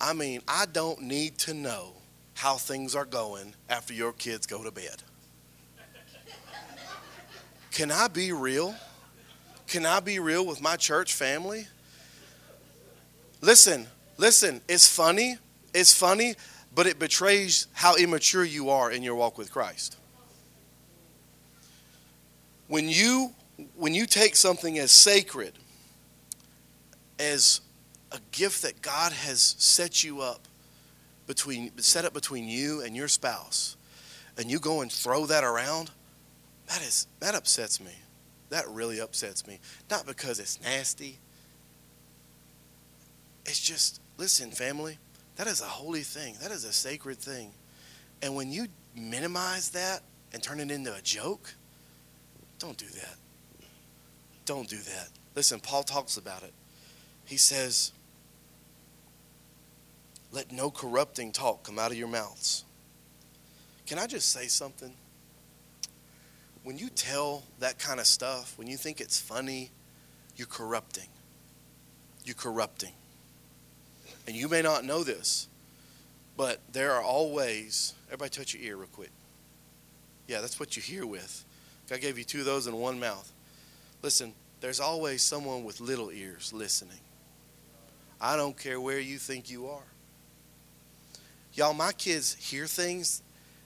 I 0.00 0.12
mean, 0.12 0.40
I 0.48 0.66
don't 0.66 1.02
need 1.02 1.38
to 1.38 1.54
know 1.54 1.92
how 2.34 2.56
things 2.56 2.94
are 2.94 3.04
going 3.04 3.54
after 3.68 3.94
your 3.94 4.12
kids 4.12 4.46
go 4.46 4.62
to 4.64 4.70
bed. 4.70 5.02
Can 7.70 7.90
I 7.90 8.08
be 8.08 8.32
real? 8.32 8.74
Can 9.66 9.86
I 9.86 10.00
be 10.00 10.18
real 10.18 10.44
with 10.44 10.60
my 10.60 10.76
church 10.76 11.14
family? 11.14 11.66
Listen, 13.42 13.88
listen, 14.16 14.60
it's 14.68 14.88
funny. 14.88 15.36
It's 15.74 15.92
funny, 15.92 16.36
but 16.74 16.86
it 16.86 16.98
betrays 16.98 17.66
how 17.72 17.96
immature 17.96 18.44
you 18.44 18.70
are 18.70 18.90
in 18.90 19.02
your 19.02 19.16
walk 19.16 19.36
with 19.36 19.52
Christ. 19.52 19.98
When 22.68 22.88
you 22.88 23.34
when 23.76 23.94
you 23.94 24.06
take 24.06 24.34
something 24.36 24.78
as 24.78 24.90
sacred 24.90 25.52
as 27.18 27.60
a 28.12 28.18
gift 28.30 28.62
that 28.62 28.80
God 28.80 29.12
has 29.12 29.54
set 29.58 30.02
you 30.02 30.20
up 30.20 30.46
between 31.26 31.76
set 31.78 32.04
up 32.04 32.14
between 32.14 32.48
you 32.48 32.80
and 32.82 32.96
your 32.96 33.08
spouse 33.08 33.76
and 34.38 34.50
you 34.50 34.58
go 34.58 34.80
and 34.80 34.90
throw 34.90 35.26
that 35.26 35.44
around 35.44 35.90
that 36.66 36.80
is 36.82 37.06
that 37.20 37.34
upsets 37.34 37.80
me 37.80 37.92
that 38.48 38.68
really 38.68 39.00
upsets 39.00 39.46
me 39.46 39.58
not 39.90 40.06
because 40.06 40.40
it's 40.40 40.60
nasty 40.62 41.18
it's 43.46 43.60
just 43.60 44.00
listen 44.18 44.50
family 44.50 44.98
that 45.36 45.46
is 45.46 45.60
a 45.60 45.66
holy 45.66 46.02
thing 46.02 46.34
that 46.42 46.50
is 46.50 46.64
a 46.64 46.72
sacred 46.72 47.18
thing 47.18 47.52
and 48.22 48.34
when 48.34 48.50
you 48.52 48.66
minimize 48.94 49.70
that 49.70 50.02
and 50.32 50.42
turn 50.42 50.60
it 50.60 50.70
into 50.70 50.94
a 50.94 51.00
joke 51.00 51.54
don't 52.58 52.76
do 52.76 52.86
that 52.86 53.16
don't 54.44 54.68
do 54.68 54.78
that 54.78 55.08
listen 55.34 55.58
paul 55.60 55.82
talks 55.82 56.16
about 56.16 56.42
it 56.42 56.52
he 57.24 57.36
says 57.36 57.92
let 60.32 60.50
no 60.50 60.70
corrupting 60.70 61.30
talk 61.30 61.62
come 61.62 61.78
out 61.78 61.90
of 61.90 61.98
your 61.98 62.08
mouths. 62.08 62.64
Can 63.86 63.98
I 63.98 64.06
just 64.06 64.32
say 64.32 64.46
something? 64.46 64.92
When 66.64 66.78
you 66.78 66.88
tell 66.88 67.44
that 67.58 67.78
kind 67.78 68.00
of 68.00 68.06
stuff, 68.06 68.56
when 68.56 68.66
you 68.66 68.78
think 68.78 69.00
it's 69.00 69.20
funny, 69.20 69.70
you're 70.36 70.46
corrupting. 70.46 71.08
You're 72.24 72.34
corrupting. 72.34 72.92
And 74.26 74.36
you 74.36 74.48
may 74.48 74.62
not 74.62 74.84
know 74.84 75.02
this, 75.02 75.48
but 76.36 76.60
there 76.72 76.92
are 76.92 77.02
always, 77.02 77.94
everybody 78.06 78.30
touch 78.30 78.54
your 78.54 78.62
ear 78.62 78.76
real 78.76 78.88
quick. 78.92 79.10
Yeah, 80.28 80.40
that's 80.40 80.60
what 80.60 80.76
you 80.76 80.82
hear 80.82 81.04
with. 81.04 81.44
God 81.88 82.00
gave 82.00 82.16
you 82.16 82.24
two 82.24 82.40
of 82.40 82.44
those 82.44 82.66
in 82.66 82.76
one 82.76 83.00
mouth. 83.00 83.30
Listen, 84.02 84.32
there's 84.60 84.80
always 84.80 85.22
someone 85.22 85.64
with 85.64 85.80
little 85.80 86.10
ears 86.10 86.52
listening. 86.52 87.00
I 88.20 88.36
don't 88.36 88.56
care 88.56 88.80
where 88.80 89.00
you 89.00 89.18
think 89.18 89.50
you 89.50 89.66
are. 89.66 89.82
Y'all, 91.54 91.74
my 91.74 91.92
kids 91.92 92.34
hear 92.34 92.66
things, 92.66 93.22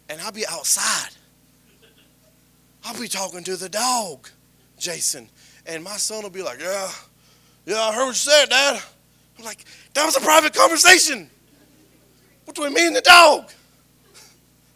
and 0.09 0.21
I'll 0.21 0.33
be 0.33 0.47
outside. 0.47 1.11
I'll 2.85 2.99
be 2.99 3.09
talking 3.09 3.45
to 3.45 3.57
the 3.57 3.69
dog, 3.69 4.29
Jason, 4.79 5.29
and 5.67 5.85
my 5.85 5.97
son 5.97 6.23
will 6.23 6.31
be 6.31 6.43
like, 6.43 6.61
"Yeah, 6.61 6.91
yeah, 7.67 7.81
I 7.81 7.93
heard 7.93 8.07
what 8.07 8.09
you 8.09 8.15
said, 8.15 8.49
Dad." 8.49 8.83
I'm 9.39 9.45
like, 9.45 9.65
"That 9.95 10.05
was 10.05 10.17
a 10.17 10.21
private 10.21 10.55
conversation 10.55 11.31
between 12.47 12.73
me 12.73 12.87
and 12.87 12.97
the 12.97 13.03
dog. 13.03 13.51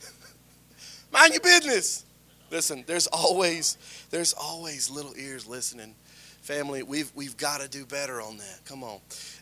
Mind 1.12 1.32
your 1.32 1.40
business." 1.40 2.04
Listen, 2.50 2.84
there's 2.86 3.06
always 3.06 3.78
there's 4.10 4.32
always 4.32 4.90
little 4.90 5.14
ears 5.16 5.46
listening. 5.46 5.94
Family, 6.42 6.82
we've 6.82 7.12
we've 7.14 7.36
got 7.36 7.60
to 7.60 7.68
do 7.68 7.86
better 7.86 8.20
on 8.20 8.38
that. 8.38 8.60
Come 8.64 8.82
on 8.82 9.00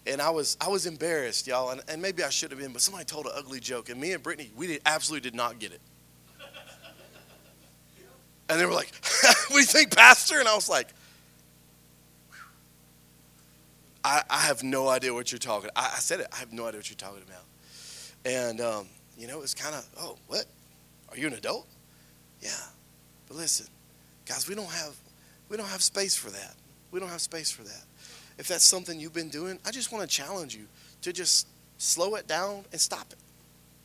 and 0.09 0.22
I 0.22 0.31
was 0.31 0.57
I 0.61 0.68
was 0.68 0.87
embarrassed, 0.87 1.46
y'all, 1.46 1.70
and, 1.70 1.81
and 1.88 2.00
maybe 2.00 2.22
I 2.22 2.31
should 2.31 2.50
have 2.50 2.59
been, 2.59 2.72
but 2.72 2.83
somebody 2.83 3.04
told 3.04 3.26
an 3.26 3.33
ugly 3.37 3.61
joke, 3.61 3.90
and 3.90 4.00
me 4.00 4.12
and 4.12 4.22
Brittany, 4.22 4.50
we 4.57 4.66
did, 4.66 4.83
absolutely 4.87 5.28
did 5.28 5.37
not 5.37 5.59
get 5.59 5.72
it. 5.72 5.81
And 8.50 8.59
they 8.59 8.64
were 8.64 8.72
like, 8.72 8.90
"What 9.22 9.48
do 9.50 9.59
you 9.59 9.64
think, 9.64 9.94
Pastor?" 9.94 10.38
And 10.38 10.48
I 10.48 10.54
was 10.54 10.70
like, 10.70 10.88
I, 14.09 14.23
I 14.31 14.38
have 14.38 14.62
no 14.62 14.88
idea 14.88 15.12
what 15.12 15.31
you're 15.31 15.38
talking. 15.38 15.71
I, 15.77 15.92
I 15.97 15.99
said 15.99 16.21
it. 16.21 16.29
I 16.33 16.37
have 16.37 16.53
no 16.53 16.66
idea 16.66 16.79
what 16.79 16.88
you're 16.88 16.97
talking 16.97 17.23
about. 17.27 17.44
And 18.25 18.61
um, 18.61 18.87
you 19.18 19.29
know, 19.29 19.42
it's 19.42 19.55
kind 19.55 19.75
of, 19.75 19.87
oh, 20.01 20.16
what? 20.27 20.47
Are 21.11 21.16
you 21.16 21.27
an 21.27 21.35
adult? 21.35 21.66
Yeah. 22.40 22.51
But 23.27 23.37
listen, 23.37 23.66
guys, 24.27 24.49
we 24.49 24.55
don't 24.55 24.71
have 24.71 24.97
we 25.49 25.57
don't 25.57 25.68
have 25.68 25.83
space 25.83 26.16
for 26.16 26.31
that. 26.31 26.55
We 26.90 27.01
don't 27.01 27.11
have 27.11 27.21
space 27.21 27.51
for 27.51 27.62
that 27.62 27.85
if 28.38 28.47
that's 28.47 28.64
something 28.64 28.99
you've 28.99 29.12
been 29.12 29.29
doing, 29.29 29.59
I 29.66 29.73
just 29.73 29.92
want 29.92 30.09
to 30.09 30.16
challenge 30.16 30.55
you 30.55 30.66
to 31.03 31.12
just 31.12 31.49
slow 31.77 32.14
it 32.14 32.27
down 32.27 32.64
and 32.71 32.81
stop 32.81 33.12
it. 33.12 33.18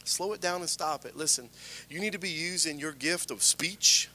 Slow 0.06 0.34
it 0.34 0.42
down 0.42 0.62
and 0.62 0.70
stop 0.70 1.06
it. 1.06 1.18
Listen, 1.18 1.50
you 1.90 2.00
need 2.00 2.14
to 2.14 2.20
be 2.20 2.30
using 2.30 2.80
your 2.80 2.92
gift 2.92 3.32
of 3.32 3.42
speech 3.42 4.10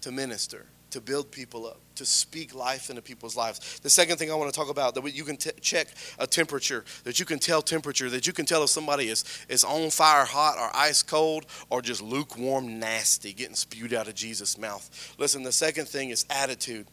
to 0.00 0.10
minister, 0.10 0.66
to 0.90 1.00
build 1.00 1.30
people 1.30 1.66
up, 1.66 1.80
to 1.96 2.04
speak 2.04 2.54
life 2.54 2.90
into 2.90 3.02
people's 3.02 3.36
lives. 3.36 3.80
The 3.80 3.90
second 3.90 4.18
thing 4.18 4.30
I 4.30 4.34
want 4.34 4.52
to 4.52 4.58
talk 4.58 4.70
about 4.70 4.94
that 4.94 5.14
you 5.14 5.24
can 5.24 5.36
t- 5.36 5.50
check 5.60 5.88
a 6.18 6.26
temperature, 6.26 6.84
that 7.04 7.18
you 7.18 7.26
can 7.26 7.38
tell 7.38 7.62
temperature, 7.62 8.10
that 8.10 8.26
you 8.26 8.32
can 8.32 8.46
tell 8.46 8.62
if 8.62 8.70
somebody 8.70 9.08
is, 9.08 9.24
is 9.48 9.64
on 9.64 9.90
fire 9.90 10.24
hot 10.24 10.56
or 10.58 10.70
ice 10.74 11.02
cold 11.02 11.46
or 11.68 11.82
just 11.82 12.02
lukewarm 12.02 12.78
nasty, 12.78 13.32
getting 13.32 13.54
spewed 13.54 13.94
out 13.94 14.08
of 14.08 14.14
Jesus' 14.14 14.58
mouth. 14.58 15.14
Listen, 15.18 15.42
the 15.42 15.52
second 15.52 15.88
thing 15.88 16.10
is 16.10 16.26
attitude. 16.30 16.86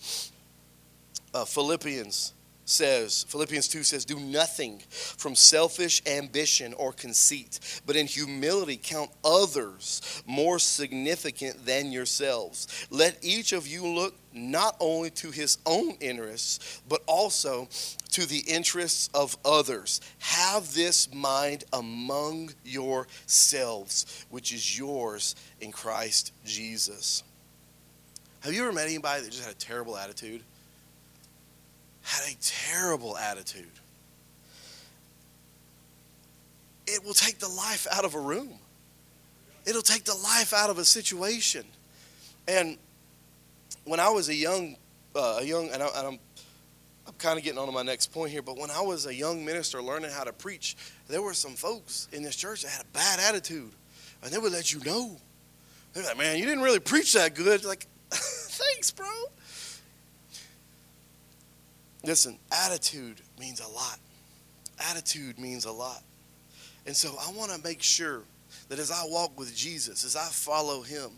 Uh, 1.33 1.45
Philippians 1.45 2.33
says, 2.69 3.23
Philippians 3.29 3.67
2 3.67 3.83
says, 3.83 4.05
Do 4.05 4.19
nothing 4.19 4.79
from 4.89 5.35
selfish 5.35 6.01
ambition 6.05 6.73
or 6.73 6.91
conceit, 6.91 7.81
but 7.85 7.95
in 7.95 8.07
humility 8.07 8.79
count 8.81 9.09
others 9.23 10.21
more 10.25 10.59
significant 10.59 11.65
than 11.65 11.91
yourselves. 11.91 12.87
Let 12.89 13.17
each 13.21 13.53
of 13.53 13.67
you 13.67 13.87
look 13.87 14.15
not 14.33 14.75
only 14.79 15.09
to 15.09 15.31
his 15.31 15.57
own 15.65 15.91
interests, 15.99 16.81
but 16.87 17.01
also 17.07 17.67
to 18.11 18.25
the 18.25 18.43
interests 18.47 19.09
of 19.13 19.37
others. 19.45 20.01
Have 20.19 20.73
this 20.73 21.13
mind 21.13 21.63
among 21.73 22.53
yourselves, 22.63 24.25
which 24.29 24.53
is 24.53 24.77
yours 24.77 25.35
in 25.61 25.71
Christ 25.71 26.33
Jesus. 26.45 27.23
Have 28.41 28.53
you 28.53 28.63
ever 28.63 28.71
met 28.71 28.85
anybody 28.87 29.23
that 29.23 29.31
just 29.31 29.43
had 29.43 29.53
a 29.53 29.57
terrible 29.57 29.97
attitude? 29.97 30.43
Had 32.07 32.31
a 32.31 32.37
terrible 32.39 33.17
attitude. 33.17 33.65
It 36.87 37.03
will 37.03 37.13
take 37.13 37.39
the 37.39 37.49
life 37.49 37.85
out 37.91 38.05
of 38.05 38.15
a 38.15 38.19
room. 38.19 38.53
It'll 39.65 39.81
take 39.81 40.05
the 40.05 40.15
life 40.15 40.53
out 40.53 40.69
of 40.69 40.77
a 40.77 40.85
situation. 40.85 41.65
And 42.47 42.77
when 43.83 43.99
I 43.99 44.07
was 44.07 44.29
a 44.29 44.33
young, 44.33 44.77
uh, 45.13 45.39
a 45.41 45.43
young, 45.43 45.69
and, 45.69 45.83
I, 45.83 45.87
and 45.87 46.07
I'm, 46.07 46.19
I'm 47.07 47.13
kind 47.17 47.37
of 47.37 47.43
getting 47.43 47.59
on 47.59 47.65
to 47.65 47.73
my 47.73 47.83
next 47.83 48.13
point 48.13 48.31
here, 48.31 48.41
but 48.41 48.57
when 48.57 48.71
I 48.71 48.79
was 48.79 49.05
a 49.05 49.13
young 49.13 49.43
minister 49.43 49.81
learning 49.81 50.11
how 50.11 50.23
to 50.23 50.31
preach, 50.31 50.77
there 51.09 51.21
were 51.21 51.33
some 51.33 51.55
folks 51.55 52.07
in 52.13 52.23
this 52.23 52.37
church 52.37 52.63
that 52.63 52.69
had 52.69 52.83
a 52.83 52.93
bad 52.93 53.19
attitude, 53.19 53.71
and 54.23 54.31
they 54.31 54.37
would 54.37 54.53
let 54.53 54.71
you 54.71 54.79
know. 54.85 55.17
They're 55.91 56.03
like, 56.03 56.17
"Man, 56.17 56.37
you 56.37 56.45
didn't 56.45 56.63
really 56.63 56.79
preach 56.79 57.13
that 57.13 57.33
good." 57.33 57.65
Like, 57.65 57.85
thanks, 58.11 58.91
bro. 58.91 59.07
Listen, 62.07 62.39
attitude 62.53 63.19
means 63.37 63.59
a 63.59 63.67
lot. 63.67 63.99
Attitude 64.89 65.37
means 65.37 65.65
a 65.65 65.71
lot. 65.71 66.01
And 66.85 66.95
so 66.95 67.09
I 67.19 67.29
want 67.33 67.51
to 67.51 67.61
make 67.61 67.83
sure 67.83 68.21
that 68.69 68.79
as 68.79 68.91
I 68.91 69.03
walk 69.07 69.37
with 69.37 69.53
Jesus, 69.53 70.05
as 70.05 70.15
I 70.15 70.23
follow 70.23 70.83
him, 70.83 71.11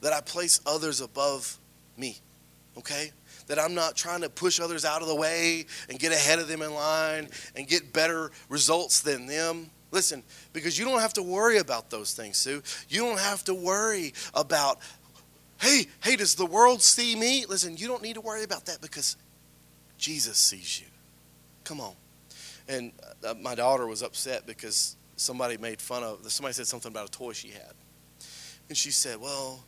that 0.00 0.12
I 0.12 0.20
place 0.20 0.60
others 0.66 1.00
above 1.00 1.56
me. 1.96 2.18
Okay? 2.76 3.12
That 3.46 3.60
I'm 3.60 3.74
not 3.74 3.94
trying 3.94 4.22
to 4.22 4.28
push 4.28 4.58
others 4.58 4.84
out 4.84 5.02
of 5.02 5.08
the 5.08 5.14
way 5.14 5.66
and 5.88 6.00
get 6.00 6.10
ahead 6.10 6.40
of 6.40 6.48
them 6.48 6.62
in 6.62 6.74
line 6.74 7.28
and 7.54 7.68
get 7.68 7.92
better 7.92 8.32
results 8.48 9.02
than 9.02 9.26
them. 9.26 9.70
Listen, 9.92 10.24
because 10.52 10.76
you 10.76 10.84
don't 10.84 10.98
have 10.98 11.12
to 11.12 11.22
worry 11.22 11.58
about 11.58 11.90
those 11.90 12.12
things, 12.12 12.38
Sue. 12.38 12.60
You 12.88 13.02
don't 13.02 13.20
have 13.20 13.44
to 13.44 13.54
worry 13.54 14.14
about, 14.34 14.80
hey, 15.60 15.86
hey, 16.02 16.16
does 16.16 16.34
the 16.34 16.46
world 16.46 16.82
see 16.82 17.14
me? 17.14 17.46
Listen, 17.48 17.76
you 17.76 17.86
don't 17.86 18.02
need 18.02 18.14
to 18.14 18.20
worry 18.20 18.42
about 18.42 18.66
that 18.66 18.80
because 18.80 19.16
Jesus 20.04 20.36
sees 20.36 20.82
you. 20.82 20.86
Come 21.64 21.80
on. 21.80 21.94
And 22.68 22.92
uh, 23.26 23.32
my 23.40 23.54
daughter 23.54 23.86
was 23.86 24.02
upset 24.02 24.46
because 24.46 24.96
somebody 25.16 25.56
made 25.56 25.80
fun 25.80 26.02
of 26.02 26.30
somebody 26.30 26.52
said 26.52 26.66
something 26.66 26.92
about 26.92 27.08
a 27.08 27.10
toy 27.10 27.32
she 27.32 27.48
had. 27.48 27.72
And 28.68 28.76
she 28.76 28.90
said, 28.90 29.18
"Well, 29.18 29.64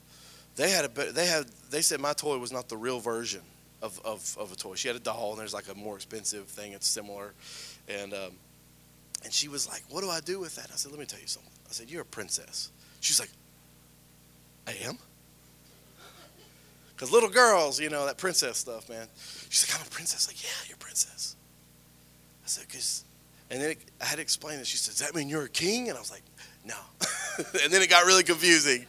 they 0.57 0.71
had 0.71 0.85
a 0.85 1.13
they 1.13 1.25
had 1.25 1.47
they 1.71 1.81
said 1.81 2.01
my 2.01 2.13
toy 2.13 2.37
was 2.37 2.53
not 2.53 2.69
the 2.69 2.77
real 2.77 3.01
version 3.01 3.41
of, 3.81 3.99
of, 4.05 4.37
of 4.39 4.53
a 4.53 4.57
toy. 4.57 4.75
She 4.75 4.89
had 4.89 4.97
a 4.97 5.01
doll, 5.01 5.31
and 5.31 5.41
there's 5.41 5.55
like 5.55 5.69
a 5.69 5.75
more 5.75 5.97
expensive 5.97 6.45
thing. 6.49 6.73
It's 6.73 6.87
similar, 6.87 7.33
and 7.89 8.13
um, 8.13 8.33
and 9.25 9.33
she 9.33 9.49
was 9.49 9.67
like, 9.67 9.85
"What 9.89 10.03
do 10.03 10.11
I 10.11 10.21
do 10.21 10.39
with 10.39 10.55
that?" 10.57 10.69
I 10.71 10.77
said, 10.77 10.91
"Let 10.93 11.01
me 11.01 11.07
tell 11.07 11.21
you 11.21 11.29
something." 11.29 11.53
I 11.67 11.73
said, 11.73 11.91
"You're 11.91 12.03
a 12.03 12.05
princess." 12.05 12.73
She's 13.01 13.21
like, 13.21 13.31
"I 14.67 14.73
am." 14.85 14.99
Because 16.97 17.13
little 17.13 17.29
girls, 17.29 17.79
you 17.79 17.91
know, 17.91 18.07
that 18.07 18.17
princess 18.17 18.57
stuff, 18.57 18.89
man. 18.89 19.07
She's 19.51 19.71
like, 19.71 19.79
I'm 19.79 19.87
a 19.87 19.91
princess. 19.91 20.27
Like, 20.27 20.43
yeah, 20.43 20.49
you're 20.67 20.77
a 20.77 20.79
princess. 20.79 21.37
I 22.43 22.47
said, 22.47 22.65
because, 22.67 23.05
and 23.51 23.61
then 23.61 23.73
it, 23.73 23.79
I 24.01 24.07
had 24.07 24.17
to 24.17 24.23
explain 24.23 24.59
this. 24.59 24.69
She 24.69 24.79
said, 24.79 24.93
Does 24.93 25.07
that 25.07 25.15
mean 25.15 25.29
you're 25.29 25.45
a 25.45 25.49
king? 25.49 25.89
And 25.89 25.97
I 25.97 26.01
was 26.01 26.11
like, 26.11 26.23
No. 26.65 26.77
and 27.63 27.71
then 27.71 27.83
it 27.83 27.91
got 27.91 28.07
really 28.07 28.23
confusing. 28.23 28.87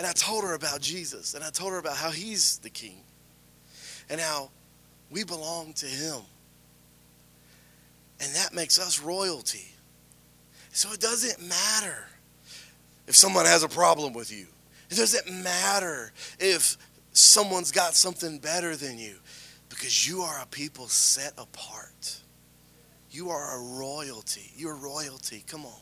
And 0.00 0.08
I 0.08 0.12
told 0.12 0.42
her 0.42 0.54
about 0.54 0.80
Jesus, 0.80 1.34
and 1.34 1.44
I 1.44 1.50
told 1.50 1.72
her 1.72 1.78
about 1.78 1.96
how 1.96 2.10
he's 2.10 2.58
the 2.58 2.70
king, 2.70 3.00
and 4.10 4.20
how 4.20 4.50
we 5.10 5.22
belong 5.24 5.74
to 5.74 5.86
him. 5.86 6.20
And 8.20 8.34
that 8.34 8.52
makes 8.52 8.78
us 8.78 9.00
royalty. 9.00 9.66
So 10.72 10.92
it 10.92 11.00
doesn't 11.00 11.46
matter 11.48 12.08
if 13.06 13.14
someone 13.14 13.46
has 13.46 13.62
a 13.62 13.68
problem 13.68 14.12
with 14.12 14.32
you. 14.32 14.46
It 14.90 14.96
doesn't 14.96 15.30
matter 15.42 16.12
if 16.38 16.76
someone's 17.18 17.72
got 17.72 17.94
something 17.94 18.38
better 18.38 18.76
than 18.76 18.98
you 18.98 19.16
because 19.68 20.08
you 20.08 20.22
are 20.22 20.40
a 20.40 20.46
people 20.46 20.88
set 20.88 21.32
apart. 21.36 22.20
You 23.10 23.30
are 23.30 23.58
a 23.58 23.78
royalty. 23.78 24.52
You're 24.56 24.76
royalty. 24.76 25.44
Come 25.46 25.64
on. 25.66 25.80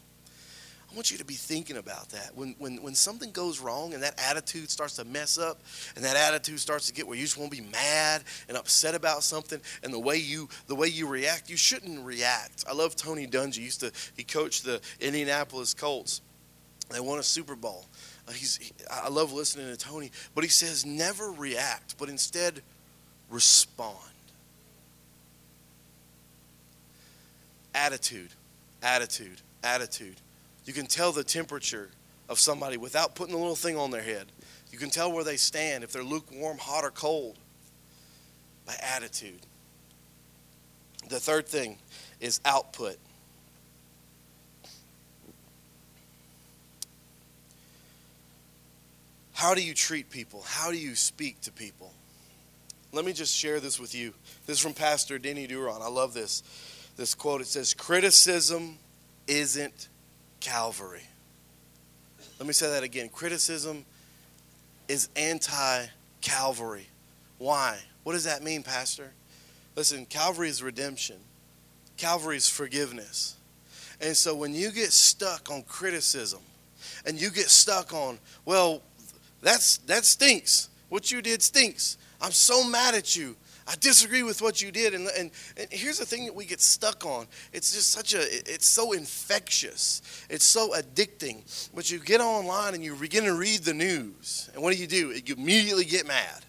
I 0.90 0.94
want 0.94 1.10
you 1.10 1.18
to 1.18 1.24
be 1.24 1.34
thinking 1.34 1.76
about 1.76 2.08
that. 2.10 2.30
When, 2.34 2.54
when, 2.58 2.80
when 2.82 2.94
something 2.94 3.32
goes 3.32 3.60
wrong 3.60 3.92
and 3.92 4.02
that 4.02 4.18
attitude 4.30 4.70
starts 4.70 4.96
to 4.96 5.04
mess 5.04 5.36
up 5.36 5.60
and 5.94 6.04
that 6.04 6.16
attitude 6.16 6.60
starts 6.60 6.86
to 6.86 6.92
get 6.92 7.06
where 7.06 7.16
you 7.16 7.24
just 7.24 7.36
want 7.36 7.50
to 7.52 7.60
be 7.60 7.68
mad 7.68 8.22
and 8.48 8.56
upset 8.56 8.94
about 8.94 9.22
something 9.22 9.60
and 9.82 9.92
the 9.92 9.98
way 9.98 10.16
you 10.16 10.48
the 10.68 10.74
way 10.74 10.86
you 10.86 11.06
react, 11.06 11.50
you 11.50 11.56
shouldn't 11.56 12.02
react. 12.04 12.64
I 12.68 12.72
love 12.72 12.96
Tony 12.96 13.26
Dungy. 13.26 13.56
He 13.56 13.64
used 13.64 13.80
to 13.80 13.92
he 14.16 14.22
coached 14.22 14.64
the 14.64 14.80
Indianapolis 15.00 15.74
Colts. 15.74 16.22
They 16.90 17.00
won 17.00 17.18
a 17.18 17.22
Super 17.22 17.56
Bowl. 17.56 17.84
He's, 18.34 18.56
he, 18.56 18.72
I 18.90 19.08
love 19.08 19.32
listening 19.32 19.66
to 19.66 19.76
Tony, 19.76 20.10
but 20.34 20.42
he 20.42 20.50
says 20.50 20.84
never 20.84 21.30
react, 21.30 21.96
but 21.98 22.08
instead 22.08 22.62
respond. 23.30 23.96
Attitude, 27.74 28.30
attitude, 28.82 29.40
attitude. 29.62 30.16
You 30.64 30.72
can 30.72 30.86
tell 30.86 31.12
the 31.12 31.22
temperature 31.22 31.90
of 32.28 32.38
somebody 32.40 32.76
without 32.76 33.14
putting 33.14 33.34
a 33.34 33.38
little 33.38 33.54
thing 33.54 33.76
on 33.76 33.90
their 33.90 34.02
head. 34.02 34.26
You 34.72 34.78
can 34.78 34.90
tell 34.90 35.12
where 35.12 35.24
they 35.24 35.36
stand, 35.36 35.84
if 35.84 35.92
they're 35.92 36.02
lukewarm, 36.02 36.58
hot, 36.58 36.84
or 36.84 36.90
cold, 36.90 37.38
by 38.66 38.74
attitude. 38.82 39.40
The 41.08 41.20
third 41.20 41.46
thing 41.46 41.78
is 42.20 42.40
output. 42.44 42.96
How 49.36 49.52
do 49.52 49.62
you 49.62 49.74
treat 49.74 50.08
people? 50.08 50.42
How 50.46 50.70
do 50.70 50.78
you 50.78 50.94
speak 50.94 51.42
to 51.42 51.52
people? 51.52 51.92
Let 52.90 53.04
me 53.04 53.12
just 53.12 53.36
share 53.36 53.60
this 53.60 53.78
with 53.78 53.94
you. 53.94 54.14
This 54.46 54.56
is 54.56 54.62
from 54.62 54.72
Pastor 54.72 55.18
Denny 55.18 55.46
Duron. 55.46 55.82
I 55.82 55.88
love 55.88 56.14
this. 56.14 56.42
This 56.96 57.14
quote 57.14 57.42
it 57.42 57.46
says, 57.46 57.74
Criticism 57.74 58.78
isn't 59.26 59.88
Calvary. 60.40 61.02
Let 62.38 62.46
me 62.46 62.54
say 62.54 62.70
that 62.70 62.82
again. 62.82 63.10
Criticism 63.10 63.84
is 64.88 65.10
anti 65.16 65.84
Calvary. 66.22 66.86
Why? 67.36 67.78
What 68.04 68.14
does 68.14 68.24
that 68.24 68.42
mean, 68.42 68.62
Pastor? 68.62 69.12
Listen, 69.76 70.06
Calvary 70.06 70.48
is 70.48 70.62
redemption, 70.62 71.16
Calvary 71.98 72.38
is 72.38 72.48
forgiveness. 72.48 73.36
And 74.00 74.16
so 74.16 74.34
when 74.34 74.54
you 74.54 74.70
get 74.70 74.92
stuck 74.92 75.50
on 75.50 75.62
criticism 75.62 76.40
and 77.04 77.20
you 77.20 77.28
get 77.28 77.50
stuck 77.50 77.92
on, 77.92 78.18
well, 78.46 78.80
that's 79.42 79.78
that 79.78 80.04
stinks. 80.04 80.68
What 80.88 81.10
you 81.10 81.22
did 81.22 81.42
stinks. 81.42 81.98
I'm 82.20 82.32
so 82.32 82.64
mad 82.64 82.94
at 82.94 83.16
you. 83.16 83.36
I 83.68 83.74
disagree 83.80 84.22
with 84.22 84.40
what 84.40 84.62
you 84.62 84.70
did. 84.70 84.94
And, 84.94 85.08
and, 85.18 85.30
and, 85.56 85.66
here's 85.70 85.98
the 85.98 86.06
thing 86.06 86.24
that 86.26 86.34
we 86.34 86.44
get 86.44 86.60
stuck 86.60 87.04
on. 87.04 87.26
It's 87.52 87.72
just 87.72 87.90
such 87.90 88.14
a, 88.14 88.20
it's 88.20 88.66
so 88.66 88.92
infectious. 88.92 90.02
It's 90.30 90.44
so 90.44 90.70
addicting. 90.70 91.70
But 91.74 91.90
you 91.90 91.98
get 91.98 92.20
online 92.20 92.74
and 92.74 92.84
you 92.84 92.94
begin 92.94 93.24
to 93.24 93.34
read 93.34 93.60
the 93.60 93.74
news. 93.74 94.48
And 94.54 94.62
what 94.62 94.72
do 94.72 94.80
you 94.80 94.86
do? 94.86 95.10
You 95.10 95.34
immediately 95.34 95.84
get 95.84 96.06
mad. 96.06 96.44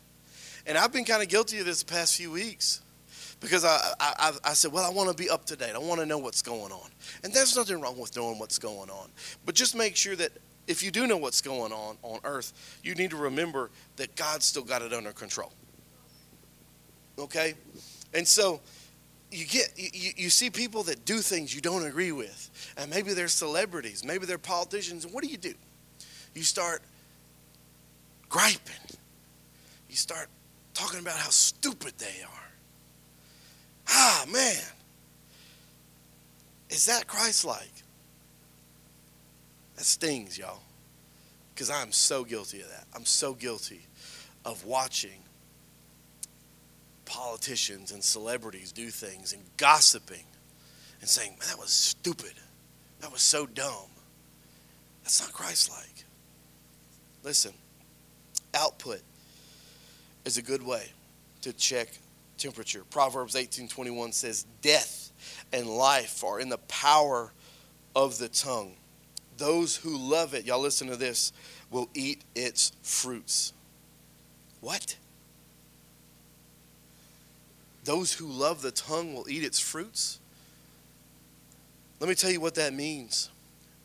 And 0.68 0.78
I've 0.78 0.94
been 0.94 1.06
kind 1.06 1.24
of 1.24 1.30
guilty 1.30 1.58
of 1.60 1.66
this 1.66 1.82
the 1.82 1.92
past 1.92 2.16
few 2.16 2.30
weeks 2.30 2.82
because 3.40 3.66
I, 3.66 3.80
I, 4.00 4.34
I 4.44 4.54
said, 4.54 4.72
well, 4.72 4.86
I 4.86 4.94
want 4.94 5.10
to 5.10 5.16
be 5.16 5.30
up 5.30 5.46
to 5.46 5.56
date. 5.56 5.74
I 5.74 5.80
want 5.80 6.00
to 6.00 6.06
know 6.06 6.18
what's 6.20 6.44
going 6.44 6.72
on. 6.72 6.90
And 7.24 7.34
there's 7.34 7.56
nothing 7.56 7.82
wrong 7.82 7.98
with 7.98 8.16
knowing 8.16 8.38
what's 8.38 8.60
going 8.60 8.90
on. 8.90 9.10
But 9.46 9.56
just 9.56 9.76
make 9.76 9.96
sure 9.96 10.16
that 10.18 10.32
if 10.68 10.84
you 10.84 10.92
do 10.92 11.08
know 11.08 11.18
what's 11.18 11.42
going 11.42 11.72
on 11.72 11.98
on 12.04 12.20
earth, 12.24 12.80
you 12.84 12.94
need 12.96 13.12
to 13.12 13.18
remember 13.18 13.72
that 13.96 14.16
God's 14.16 14.46
still 14.46 14.64
got 14.64 14.82
it 14.82 14.94
under 14.94 15.14
control. 15.14 15.54
Okay? 17.18 17.56
And 18.14 18.28
so 18.28 18.62
you 19.32 19.46
get 19.46 19.72
you, 19.76 20.12
you 20.16 20.30
see 20.30 20.50
people 20.50 20.84
that 20.84 21.06
do 21.06 21.18
things 21.18 21.54
you 21.54 21.62
don't 21.62 21.86
agree 21.86 22.12
with 22.12 22.74
and 22.78 22.90
maybe 22.90 23.14
they're 23.14 23.28
celebrities 23.28 24.06
maybe 24.06 24.26
they're 24.26 24.38
politicians 24.38 25.04
and 25.04 25.14
what 25.14 25.22
do 25.22 25.30
you 25.30 25.38
do? 25.38 25.54
You 26.34 26.44
start 26.44 26.82
griping. 28.30 28.76
You 29.90 29.96
start 29.96 30.28
talking 30.74 31.00
about 31.00 31.16
how 31.16 31.30
stupid 31.30 31.94
they 31.98 32.24
are. 32.24 32.52
Ah 33.90 34.26
man. 34.32 34.64
Is 36.70 36.86
that 36.86 37.08
christ-like 37.08 37.84
that 39.78 39.86
stings 39.86 40.38
y'all 40.38 40.60
because 41.54 41.70
i'm 41.70 41.92
so 41.92 42.24
guilty 42.26 42.60
of 42.60 42.70
that 42.70 42.86
i'm 42.94 43.06
so 43.06 43.34
guilty 43.34 43.88
of 44.44 44.66
watching 44.66 45.22
politicians 47.08 47.92
and 47.92 48.04
celebrities 48.04 48.72
do 48.72 48.90
things 48.90 49.34
and 49.34 49.42
gossiping 49.56 50.26
and 51.00 51.10
saying, 51.10 51.32
Man, 51.32 51.48
that 51.50 51.58
was 51.58 51.72
stupid. 51.72 52.34
That 53.00 53.12
was 53.12 53.22
so 53.22 53.46
dumb. 53.46 53.90
That's 55.04 55.22
not 55.22 55.34
Christ 55.34 55.72
like. 55.72 56.06
Listen, 57.24 57.54
output 58.54 59.02
is 60.26 60.38
a 60.38 60.42
good 60.42 60.64
way 60.64 60.92
to 61.42 61.54
check 61.54 61.88
temperature. 62.38 62.84
Proverbs 62.90 63.36
18:21 63.36 64.12
says, 64.14 64.46
"Death 64.62 65.12
and 65.52 65.68
life 65.68 66.24
are 66.24 66.40
in 66.40 66.50
the 66.50 66.58
power 66.58 67.34
of 67.96 68.18
the 68.18 68.30
tongue. 68.30 68.76
Those 69.38 69.78
who 69.78 69.98
love 69.98 70.34
it, 70.34 70.46
y'all 70.46 70.60
listen 70.60 70.88
to 70.88 70.96
this, 70.96 71.32
will 71.70 71.90
eat 71.94 72.22
its 72.36 72.72
fruits." 72.82 73.54
What? 74.62 74.98
Those 77.84 78.14
who 78.14 78.28
love 78.28 78.62
the 78.62 78.72
tongue 78.72 79.14
will 79.14 79.30
eat 79.30 79.44
its 79.44 79.60
fruits. 79.60 80.20
Let 82.00 82.10
me 82.10 82.16
tell 82.16 82.32
you 82.32 82.42
what 82.42 82.56
that 82.56 82.74
means. 82.74 83.30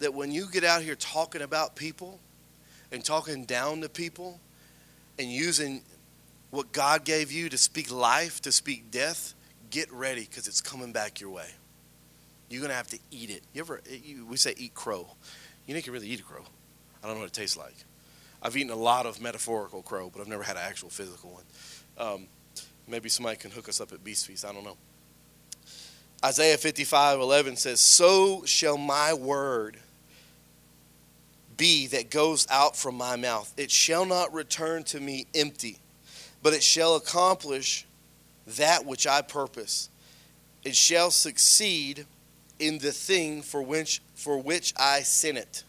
That 0.00 0.12
when 0.12 0.32
you 0.32 0.50
get 0.50 0.64
out 0.64 0.82
here 0.82 0.96
talking 0.96 1.42
about 1.42 1.76
people 1.76 2.18
and 2.90 3.04
talking 3.04 3.44
down 3.44 3.80
to 3.82 3.88
people 3.88 4.40
and 5.18 5.30
using 5.30 5.82
what 6.50 6.72
God 6.72 7.04
gave 7.04 7.30
you 7.30 7.48
to 7.48 7.56
speak 7.56 7.90
life, 7.90 8.42
to 8.42 8.52
speak 8.52 8.90
death, 8.90 9.34
get 9.70 9.90
ready 9.92 10.22
because 10.22 10.48
it's 10.48 10.60
coming 10.60 10.92
back 10.92 11.20
your 11.20 11.30
way. 11.30 11.50
You're 12.52 12.68
to 12.68 12.74
have 12.74 12.88
to 12.88 12.98
eat 13.10 13.30
it. 13.30 13.42
You 13.52 13.62
ever, 13.62 13.80
you, 14.04 14.26
we 14.26 14.36
say 14.36 14.54
eat 14.56 14.74
crow. 14.74 15.06
You 15.66 15.74
know 15.74 15.80
you 15.84 15.92
really 15.92 16.08
eat 16.08 16.20
a 16.20 16.24
crow. 16.24 16.44
I 17.02 17.06
don't 17.06 17.16
know 17.16 17.20
what 17.22 17.30
it 17.30 17.32
tastes 17.32 17.56
like. 17.56 17.74
I've 18.42 18.56
eaten 18.56 18.70
a 18.70 18.76
lot 18.76 19.06
of 19.06 19.20
metaphorical 19.20 19.82
crow, 19.82 20.10
but 20.12 20.20
I've 20.20 20.28
never 20.28 20.42
had 20.42 20.56
an 20.56 20.62
actual 20.64 20.90
physical 20.90 21.30
one. 21.30 21.44
Um, 21.98 22.26
Maybe 22.86 23.08
somebody 23.08 23.36
can 23.36 23.50
hook 23.50 23.68
us 23.68 23.80
up 23.80 23.92
at 23.92 24.02
Beast 24.02 24.26
Feast. 24.26 24.44
I 24.44 24.52
don't 24.52 24.64
know. 24.64 24.76
Isaiah 26.24 26.56
55 26.56 27.20
11 27.20 27.56
says, 27.56 27.80
So 27.80 28.44
shall 28.44 28.76
my 28.76 29.14
word 29.14 29.78
be 31.56 31.86
that 31.88 32.10
goes 32.10 32.46
out 32.50 32.76
from 32.76 32.96
my 32.96 33.16
mouth. 33.16 33.52
It 33.56 33.70
shall 33.70 34.04
not 34.04 34.32
return 34.32 34.84
to 34.84 35.00
me 35.00 35.26
empty, 35.34 35.78
but 36.42 36.52
it 36.52 36.62
shall 36.62 36.96
accomplish 36.96 37.86
that 38.46 38.84
which 38.84 39.06
I 39.06 39.22
purpose. 39.22 39.88
It 40.64 40.76
shall 40.76 41.10
succeed 41.10 42.06
in 42.62 42.78
the 42.78 42.92
thing 42.92 43.42
for 43.42 43.60
which, 43.60 44.00
for 44.14 44.38
which 44.38 44.72
I 44.76 45.00
sent 45.00 45.36
it. 45.36 45.64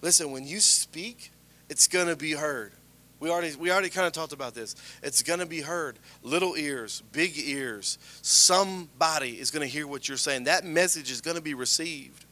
Listen, 0.00 0.30
when 0.30 0.46
you 0.46 0.60
speak, 0.60 1.32
it's 1.68 1.88
going 1.88 2.06
to 2.06 2.16
be 2.16 2.32
heard. 2.32 2.72
We 3.18 3.28
already, 3.28 3.54
we 3.56 3.70
already 3.70 3.88
kind 3.88 4.06
of 4.06 4.12
talked 4.12 4.32
about 4.32 4.54
this. 4.54 4.76
It's 5.02 5.22
going 5.22 5.40
to 5.40 5.46
be 5.46 5.60
heard. 5.60 5.98
Little 6.22 6.56
ears, 6.56 7.02
big 7.12 7.36
ears. 7.36 7.98
Somebody 8.22 9.40
is 9.40 9.50
going 9.50 9.66
to 9.66 9.72
hear 9.72 9.86
what 9.86 10.08
you're 10.08 10.16
saying. 10.16 10.44
That 10.44 10.64
message 10.64 11.10
is 11.10 11.20
going 11.20 11.36
to 11.36 11.42
be 11.42 11.54
received. 11.54 12.24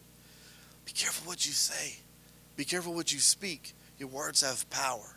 Be 0.84 0.92
careful 0.92 1.28
what 1.28 1.46
you 1.46 1.52
say, 1.52 1.96
be 2.56 2.64
careful 2.64 2.94
what 2.94 3.12
you 3.12 3.18
speak. 3.18 3.74
Your 3.98 4.08
words 4.08 4.40
have 4.40 4.68
power. 4.70 5.16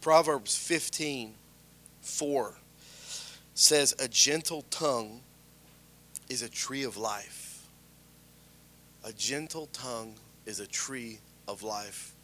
Proverbs 0.00 0.56
15 0.56 1.34
4 2.00 2.54
says, 3.58 3.92
A 3.98 4.06
gentle 4.06 4.62
tongue 4.70 5.20
is 6.28 6.42
a 6.42 6.48
tree 6.48 6.84
of 6.84 6.96
life. 6.96 7.66
A 9.04 9.12
gentle 9.12 9.66
tongue 9.72 10.14
is 10.46 10.60
a 10.60 10.66
tree 10.66 11.18
of 11.48 11.64
life. 11.64 12.14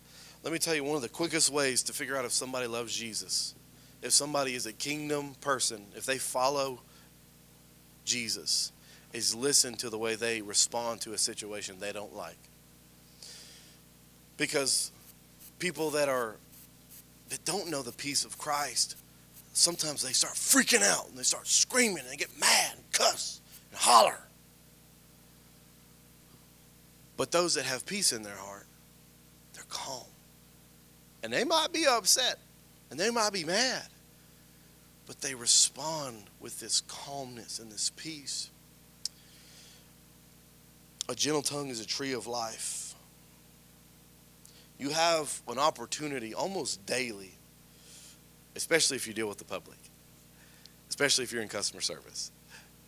Let 0.44 0.52
me 0.52 0.60
tell 0.60 0.76
you 0.76 0.84
one 0.84 0.94
of 0.94 1.02
the 1.02 1.08
quickest 1.08 1.50
ways 1.50 1.82
to 1.84 1.92
figure 1.92 2.16
out 2.16 2.24
if 2.24 2.30
somebody 2.32 2.68
loves 2.68 2.94
Jesus, 2.94 3.54
if 4.00 4.12
somebody 4.12 4.54
is 4.54 4.66
a 4.66 4.72
kingdom 4.72 5.34
person, 5.40 5.86
if 5.96 6.06
they 6.06 6.18
follow 6.18 6.80
Jesus, 8.04 8.70
is 9.12 9.34
listen 9.34 9.74
to 9.74 9.90
the 9.90 9.98
way 9.98 10.14
they 10.14 10.40
respond 10.40 11.00
to 11.00 11.14
a 11.14 11.18
situation 11.18 11.76
they 11.80 11.92
don't 11.92 12.14
like. 12.14 12.38
Because 14.36 14.92
people 15.58 15.90
that 15.90 16.08
are 16.08 16.36
that 17.30 17.44
don't 17.44 17.70
know 17.70 17.82
the 17.82 17.92
peace 17.92 18.24
of 18.24 18.38
Christ, 18.38 18.96
sometimes 19.54 20.02
they 20.02 20.12
start 20.12 20.34
freaking 20.34 20.82
out 20.82 21.08
and 21.08 21.16
they 21.16 21.22
start 21.22 21.46
screaming 21.46 22.00
and 22.00 22.08
they 22.08 22.16
get 22.16 22.38
mad 22.38 22.72
and 22.74 22.92
cuss 22.92 23.40
and 23.70 23.80
holler. 23.80 24.18
But 27.16 27.30
those 27.30 27.54
that 27.54 27.64
have 27.64 27.86
peace 27.86 28.12
in 28.12 28.22
their 28.22 28.36
heart, 28.36 28.66
they're 29.54 29.64
calm. 29.68 30.04
And 31.22 31.32
they 31.32 31.44
might 31.44 31.72
be 31.72 31.86
upset 31.86 32.38
and 32.90 32.98
they 32.98 33.10
might 33.10 33.32
be 33.32 33.44
mad, 33.44 33.86
but 35.06 35.20
they 35.20 35.34
respond 35.34 36.24
with 36.40 36.60
this 36.60 36.82
calmness 36.82 37.60
and 37.60 37.70
this 37.70 37.90
peace. 37.96 38.50
A 41.08 41.14
gentle 41.14 41.42
tongue 41.42 41.68
is 41.68 41.80
a 41.80 41.86
tree 41.86 42.12
of 42.12 42.26
life. 42.26 42.94
You 44.78 44.90
have 44.90 45.40
an 45.46 45.58
opportunity 45.58 46.34
almost 46.34 46.84
daily, 46.86 47.38
especially 48.56 48.96
if 48.96 49.06
you 49.06 49.14
deal 49.14 49.28
with 49.28 49.38
the 49.38 49.44
public, 49.44 49.78
especially 50.88 51.24
if 51.24 51.32
you're 51.32 51.42
in 51.42 51.48
customer 51.48 51.80
service, 51.80 52.30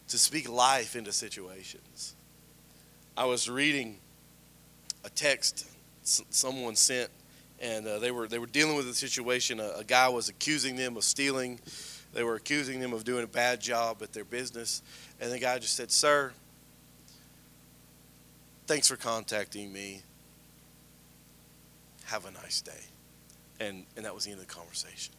to 0.09 0.19
speak 0.19 0.49
life 0.49 0.97
into 0.97 1.13
situations. 1.13 2.15
I 3.17 3.25
was 3.25 3.49
reading 3.49 3.99
a 5.05 5.11
text 5.11 5.67
someone 6.03 6.77
sent 6.77 7.11
and 7.61 7.87
uh, 7.87 7.99
they 7.99 8.11
were 8.11 8.29
they 8.29 8.39
were 8.39 8.47
dealing 8.47 8.77
with 8.77 8.89
a 8.89 8.95
situation. 8.95 9.61
A, 9.61 9.79
a, 9.79 9.85
guy 9.85 10.09
was 10.09 10.29
accusing 10.29 10.77
them 10.77 10.97
of 10.97 11.05
stealing. 11.05 11.59
They 12.13 12.23
were 12.23 12.35
accusing 12.35 12.81
them 12.81 12.93
of 12.93 13.05
doing 13.05 13.25
a 13.25 13.29
bad 13.29 13.61
job 13.61 14.03
at 14.03 14.13
their 14.13 14.25
business, 14.25 14.83
and 15.21 15.33
the 15.33 15.39
guy 15.39 15.59
just 15.59 15.75
said, 15.75 15.91
"Sir, 15.91 16.33
thanks 18.67 18.89
for 18.89 18.97
contacting 18.97 19.73
me. 19.73 20.03
Have 22.07 22.27
a 22.27 22.31
nice 22.31 22.61
day," 22.61 22.85
and 23.59 23.85
and 23.97 24.05
that 24.05 24.15
was 24.15 24.25
the 24.25 24.33
end 24.33 24.41
of 24.41 24.47
the 24.47 24.55
conversation. 24.55 25.15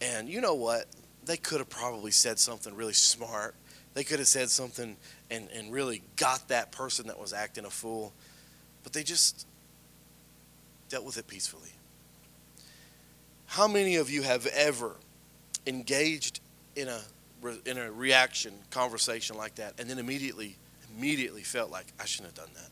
And 0.00 0.28
you 0.28 0.40
know 0.40 0.54
what? 0.54 0.86
They 1.24 1.36
could 1.36 1.58
have 1.58 1.68
probably 1.68 2.10
said 2.10 2.38
something 2.38 2.74
really 2.74 2.92
smart. 2.92 3.54
They 3.94 4.04
could 4.04 4.18
have 4.18 4.28
said 4.28 4.50
something 4.50 4.96
and, 5.30 5.48
and 5.54 5.72
really 5.72 6.02
got 6.16 6.48
that 6.48 6.70
person 6.70 7.06
that 7.06 7.18
was 7.18 7.32
acting 7.32 7.64
a 7.64 7.70
fool. 7.70 8.12
But 8.82 8.92
they 8.92 9.02
just 9.02 9.46
dealt 10.88 11.04
with 11.04 11.18
it 11.18 11.26
peacefully. 11.26 11.70
How 13.46 13.66
many 13.66 13.96
of 13.96 14.10
you 14.10 14.22
have 14.22 14.46
ever 14.46 14.96
engaged 15.66 16.40
in 16.74 16.88
a 16.88 17.00
in 17.64 17.78
a 17.78 17.92
reaction 17.92 18.52
conversation 18.70 19.36
like 19.36 19.54
that 19.56 19.74
and 19.78 19.88
then 19.88 19.98
immediately 19.98 20.56
immediately 20.96 21.42
felt 21.42 21.70
like 21.70 21.86
I 22.00 22.04
shouldn't 22.04 22.36
have 22.36 22.46
done 22.46 22.54
that? 22.54 22.70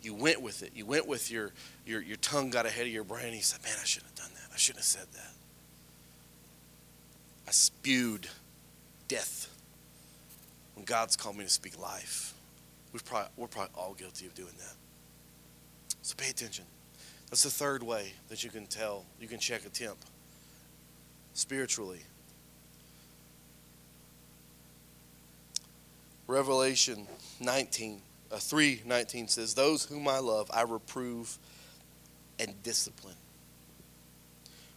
You 0.00 0.14
went 0.14 0.40
with 0.40 0.62
it. 0.62 0.72
You 0.74 0.86
went 0.86 1.06
with 1.06 1.30
your 1.30 1.52
your 1.86 2.00
your 2.00 2.16
tongue 2.16 2.50
got 2.50 2.66
ahead 2.66 2.86
of 2.86 2.92
your 2.92 3.04
brain. 3.04 3.26
And 3.26 3.36
you 3.36 3.42
said, 3.42 3.62
"Man, 3.62 3.76
I 3.80 3.84
shouldn't 3.84 4.10
have 4.16 4.26
done 4.26 4.34
that. 4.34 4.54
I 4.54 4.56
shouldn't 4.56 4.80
have 4.80 4.86
said 4.86 5.06
that." 5.12 5.33
I 7.46 7.50
spewed 7.50 8.28
death 9.08 9.48
when 10.74 10.84
God's 10.84 11.16
called 11.16 11.36
me 11.36 11.44
to 11.44 11.50
speak 11.50 11.78
life. 11.78 12.34
We've 12.92 13.04
probably, 13.04 13.30
we're 13.36 13.48
probably 13.48 13.72
all 13.74 13.94
guilty 13.94 14.26
of 14.26 14.34
doing 14.34 14.54
that. 14.58 14.74
So 16.02 16.14
pay 16.16 16.30
attention. 16.30 16.64
That's 17.30 17.42
the 17.42 17.50
third 17.50 17.82
way 17.82 18.12
that 18.28 18.44
you 18.44 18.50
can 18.50 18.66
tell, 18.66 19.04
you 19.20 19.26
can 19.26 19.38
check 19.38 19.66
a 19.66 19.68
temp 19.68 19.98
spiritually. 21.32 22.00
Revelation 26.26 27.06
19, 27.40 28.00
uh, 28.32 28.36
3 28.36 28.82
19 28.86 29.28
says, 29.28 29.54
Those 29.54 29.84
whom 29.84 30.08
I 30.08 30.18
love, 30.18 30.50
I 30.52 30.62
reprove 30.62 31.38
and 32.38 32.62
discipline. 32.62 33.16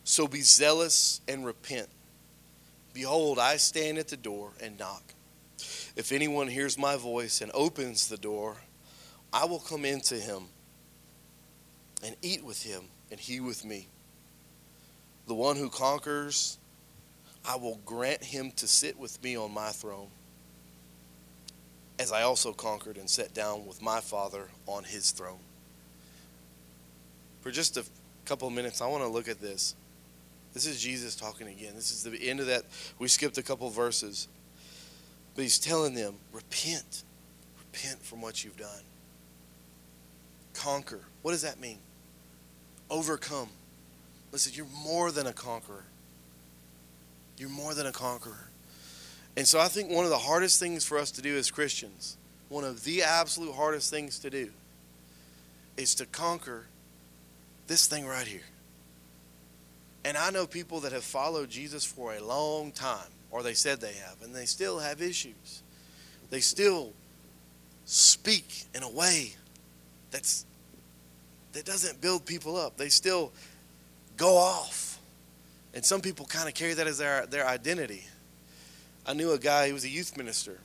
So 0.03 0.27
be 0.27 0.41
zealous 0.41 1.21
and 1.27 1.45
repent. 1.45 1.87
Behold, 2.97 3.37
I 3.37 3.57
stand 3.57 3.99
at 3.99 4.07
the 4.07 4.17
door 4.17 4.53
and 4.59 4.79
knock. 4.79 5.13
If 5.95 6.11
anyone 6.11 6.47
hears 6.47 6.79
my 6.79 6.95
voice 6.95 7.41
and 7.41 7.51
opens 7.53 8.07
the 8.07 8.17
door, 8.17 8.57
I 9.31 9.45
will 9.45 9.59
come 9.59 9.85
into 9.85 10.15
him 10.15 10.45
and 12.03 12.15
eat 12.23 12.43
with 12.43 12.63
him, 12.63 12.85
and 13.11 13.19
he 13.19 13.39
with 13.39 13.63
me. 13.63 13.89
The 15.27 15.35
one 15.35 15.57
who 15.57 15.69
conquers 15.69 16.57
I 17.47 17.57
will 17.57 17.79
grant 17.85 18.23
him 18.23 18.49
to 18.55 18.67
sit 18.67 18.97
with 18.97 19.21
me 19.23 19.37
on 19.37 19.53
my 19.53 19.69
throne, 19.69 20.07
as 21.99 22.11
I 22.11 22.23
also 22.23 22.51
conquered 22.51 22.97
and 22.97 23.07
sat 23.07 23.31
down 23.31 23.67
with 23.67 23.79
my 23.79 23.99
Father 23.99 24.47
on 24.65 24.85
his 24.85 25.11
throne. 25.11 25.43
For 27.41 27.51
just 27.51 27.77
a 27.77 27.85
couple 28.25 28.47
of 28.47 28.55
minutes, 28.55 28.81
I 28.81 28.87
want 28.87 29.03
to 29.03 29.07
look 29.07 29.27
at 29.27 29.39
this. 29.39 29.75
This 30.57 30.65
is 30.65 30.81
Jesus 30.81 31.15
talking 31.15 31.47
again. 31.47 31.73
This 31.75 31.91
is 31.91 32.01
the 32.01 32.17
end 32.27 32.39
of 32.39 32.47
that. 32.47 32.63
We 32.97 33.07
skipped 33.09 33.37
a 33.37 33.43
couple 33.43 33.69
verses. 33.69 34.27
But 35.35 35.43
he's 35.43 35.59
telling 35.59 35.93
them, 35.93 36.15
repent. 36.33 37.03
Repent 37.59 38.01
from 38.01 38.23
what 38.23 38.43
you've 38.43 38.57
done. 38.57 38.81
Conquer. 40.55 41.01
What 41.21 41.33
does 41.33 41.43
that 41.43 41.59
mean? 41.59 41.77
Overcome. 42.89 43.49
Listen, 44.31 44.53
you're 44.55 44.65
more 44.83 45.11
than 45.11 45.27
a 45.27 45.31
conqueror. 45.31 45.83
You're 47.37 47.49
more 47.49 47.75
than 47.75 47.85
a 47.85 47.91
conqueror. 47.91 48.49
And 49.35 49.47
so 49.47 49.59
I 49.59 49.67
think 49.67 49.91
one 49.91 50.05
of 50.05 50.09
the 50.09 50.17
hardest 50.17 50.59
things 50.59 50.83
for 50.83 50.97
us 50.97 51.11
to 51.11 51.21
do 51.21 51.37
as 51.37 51.51
Christians, 51.51 52.17
one 52.49 52.63
of 52.63 52.83
the 52.83 53.03
absolute 53.03 53.53
hardest 53.53 53.91
things 53.91 54.17
to 54.17 54.31
do, 54.31 54.49
is 55.77 55.93
to 55.93 56.07
conquer 56.07 56.65
this 57.67 57.85
thing 57.85 58.07
right 58.07 58.25
here. 58.25 58.41
And 60.07 60.17
I 60.17 60.29
know 60.29 60.47
people 60.47 60.79
that 60.79 60.93
have 60.93 61.03
followed 61.03 61.49
Jesus 61.49 61.83
for 61.83 62.15
a 62.15 62.23
long 62.23 62.71
time, 62.71 63.09
or 63.29 63.43
they 63.43 63.53
said 63.53 63.81
they 63.81 63.91
have, 63.91 64.21
and 64.23 64.33
they 64.33 64.45
still 64.45 64.79
have 64.79 65.01
issues. 65.01 65.63
They 66.29 66.39
still 66.39 66.93
speak 67.83 68.63
in 68.73 68.83
a 68.83 68.89
way 68.89 69.33
that's 70.09 70.45
that 71.51 71.65
doesn't 71.65 71.99
build 71.99 72.25
people 72.25 72.55
up. 72.55 72.77
They 72.77 72.87
still 72.87 73.33
go 74.15 74.37
off. 74.37 74.97
And 75.73 75.83
some 75.83 75.99
people 75.99 76.25
kind 76.25 76.47
of 76.47 76.53
carry 76.53 76.73
that 76.75 76.87
as 76.87 76.99
their, 76.99 77.25
their 77.25 77.45
identity. 77.45 78.05
I 79.05 79.11
knew 79.11 79.33
a 79.33 79.37
guy 79.37 79.67
who 79.67 79.73
was 79.73 79.83
a 79.83 79.89
youth 79.89 80.15
minister, 80.15 80.57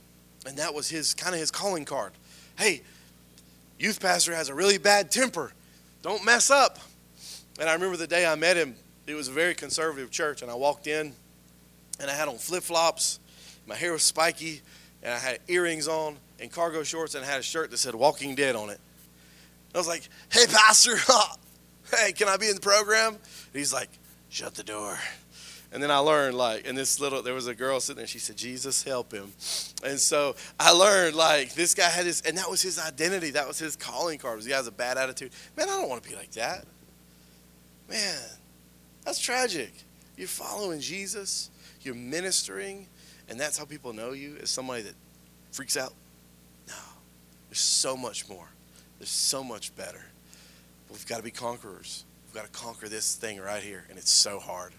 and 0.45 0.57
that 0.57 0.73
was 0.73 0.87
his 0.87 1.13
kind 1.13 1.33
of 1.35 1.41
his 1.41 1.51
calling 1.51 1.83
card. 1.83 2.13
Hey, 2.57 2.81
youth 3.77 3.99
pastor 3.99 4.33
has 4.33 4.47
a 4.47 4.55
really 4.55 4.77
bad 4.77 5.11
temper. 5.11 5.51
Don't 6.01 6.23
mess 6.23 6.49
up. 6.49 6.79
And 7.59 7.67
I 7.67 7.73
remember 7.73 7.97
the 7.97 8.07
day 8.07 8.25
I 8.25 8.35
met 8.35 8.55
him, 8.55 8.75
it 9.07 9.15
was 9.15 9.27
a 9.27 9.31
very 9.31 9.53
conservative 9.53 10.11
church, 10.11 10.41
and 10.41 10.49
I 10.49 10.55
walked 10.55 10.87
in 10.87 11.13
and 11.99 12.09
I 12.09 12.13
had 12.13 12.27
on 12.27 12.37
flip 12.37 12.63
flops, 12.63 13.19
my 13.67 13.75
hair 13.75 13.93
was 13.93 14.03
spiky, 14.03 14.61
and 15.01 15.13
I 15.13 15.17
had 15.17 15.39
earrings 15.47 15.87
on 15.87 16.17
and 16.39 16.51
cargo 16.51 16.83
shorts, 16.83 17.15
and 17.15 17.23
I 17.23 17.27
had 17.27 17.39
a 17.39 17.43
shirt 17.43 17.71
that 17.71 17.77
said 17.77 17.95
Walking 17.95 18.35
Dead 18.35 18.55
on 18.55 18.69
it. 18.69 18.79
I 19.73 19.77
was 19.77 19.87
like, 19.87 20.07
hey, 20.31 20.45
Pastor, 20.47 20.95
hey, 21.97 22.11
can 22.11 22.27
I 22.27 22.37
be 22.37 22.49
in 22.49 22.55
the 22.55 22.61
program? 22.61 23.13
And 23.13 23.19
he's 23.53 23.73
like, 23.73 23.89
shut 24.29 24.55
the 24.55 24.63
door. 24.63 24.97
And 25.71 25.81
then 25.81 25.89
I 25.89 25.97
learned, 25.97 26.35
like, 26.35 26.67
and 26.67 26.77
this 26.77 26.99
little, 26.99 27.23
there 27.23 27.33
was 27.33 27.47
a 27.47 27.55
girl 27.55 27.79
sitting 27.79 27.97
there, 27.97 28.05
she 28.05 28.19
said, 28.19 28.37
Jesus, 28.37 28.83
help 28.83 29.11
him. 29.11 29.33
And 29.83 29.99
so 29.99 30.35
I 30.59 30.71
learned, 30.71 31.15
like, 31.15 31.55
this 31.55 31.73
guy 31.73 31.89
had 31.89 32.05
this, 32.05 32.21
and 32.21 32.37
that 32.37 32.47
was 32.47 32.61
his 32.61 32.77
identity. 32.77 33.31
That 33.31 33.47
was 33.47 33.57
his 33.57 33.75
calling 33.75 34.19
card. 34.19 34.35
Was 34.35 34.45
he 34.45 34.51
has 34.51 34.67
a 34.67 34.71
bad 34.71 34.99
attitude. 34.99 35.31
Man, 35.57 35.67
I 35.67 35.79
don't 35.79 35.89
want 35.89 36.03
to 36.03 36.09
be 36.09 36.15
like 36.15 36.31
that. 36.33 36.65
Man, 37.89 38.19
that's 39.03 39.19
tragic. 39.19 39.71
You're 40.17 40.27
following 40.27 40.79
Jesus, 40.79 41.49
you're 41.81 41.95
ministering, 41.95 42.87
and 43.29 43.39
that's 43.39 43.57
how 43.57 43.65
people 43.65 43.93
know 43.93 44.11
you 44.11 44.37
as 44.41 44.49
somebody 44.49 44.83
that 44.83 44.95
freaks 45.51 45.77
out. 45.77 45.93
No, 46.67 46.75
there's 47.49 47.59
so 47.59 47.97
much 47.97 48.29
more. 48.29 48.47
There's 48.99 49.09
so 49.09 49.43
much 49.43 49.75
better. 49.75 50.05
We've 50.89 51.07
got 51.07 51.17
to 51.17 51.23
be 51.23 51.31
conquerors. 51.31 52.05
We've 52.27 52.35
got 52.35 52.51
to 52.51 52.59
conquer 52.59 52.87
this 52.87 53.15
thing 53.15 53.39
right 53.39 53.63
here, 53.63 53.85
and 53.89 53.97
it's 53.97 54.11
so 54.11 54.39
hard. 54.39 54.73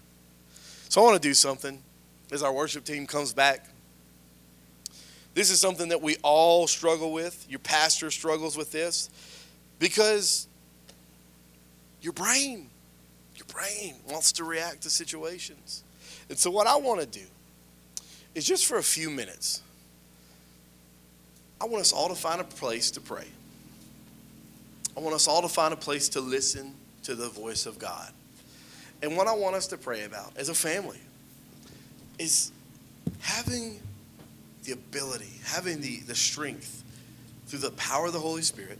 So 0.89 1.01
I 1.01 1.03
want 1.03 1.21
to 1.21 1.27
do 1.27 1.33
something 1.33 1.83
as 2.31 2.41
our 2.41 2.53
worship 2.53 2.85
team 2.85 3.05
comes 3.05 3.33
back. 3.33 3.67
This 5.33 5.51
is 5.51 5.59
something 5.59 5.89
that 5.89 6.01
we 6.01 6.15
all 6.23 6.65
struggle 6.65 7.11
with. 7.11 7.45
Your 7.49 7.59
pastor 7.59 8.09
struggles 8.09 8.57
with 8.57 8.71
this 8.71 9.09
because 9.79 10.47
your 12.01 12.13
brain, 12.13 12.69
your 13.35 13.45
brain 13.47 13.95
wants 14.09 14.31
to 14.33 14.43
react 14.43 14.81
to 14.83 14.89
situations. 14.89 15.83
And 16.29 16.37
so, 16.37 16.49
what 16.49 16.67
I 16.67 16.75
want 16.77 17.01
to 17.01 17.07
do 17.07 17.25
is 18.33 18.45
just 18.45 18.65
for 18.65 18.77
a 18.77 18.83
few 18.83 19.09
minutes, 19.09 19.61
I 21.59 21.65
want 21.65 21.81
us 21.81 21.93
all 21.93 22.09
to 22.09 22.15
find 22.15 22.41
a 22.41 22.43
place 22.43 22.91
to 22.91 23.01
pray. 23.01 23.27
I 24.95 24.99
want 24.99 25.15
us 25.15 25.27
all 25.27 25.41
to 25.41 25.49
find 25.49 25.73
a 25.73 25.77
place 25.77 26.09
to 26.09 26.21
listen 26.21 26.73
to 27.03 27.15
the 27.15 27.29
voice 27.29 27.65
of 27.65 27.79
God. 27.79 28.11
And 29.01 29.17
what 29.17 29.27
I 29.27 29.33
want 29.33 29.55
us 29.55 29.67
to 29.67 29.77
pray 29.77 30.03
about 30.03 30.31
as 30.37 30.49
a 30.49 30.53
family 30.53 30.99
is 32.17 32.51
having 33.19 33.79
the 34.63 34.71
ability, 34.71 35.31
having 35.43 35.81
the, 35.81 35.99
the 36.01 36.15
strength 36.15 36.83
through 37.47 37.59
the 37.59 37.71
power 37.71 38.07
of 38.07 38.13
the 38.13 38.19
Holy 38.19 38.41
Spirit, 38.41 38.79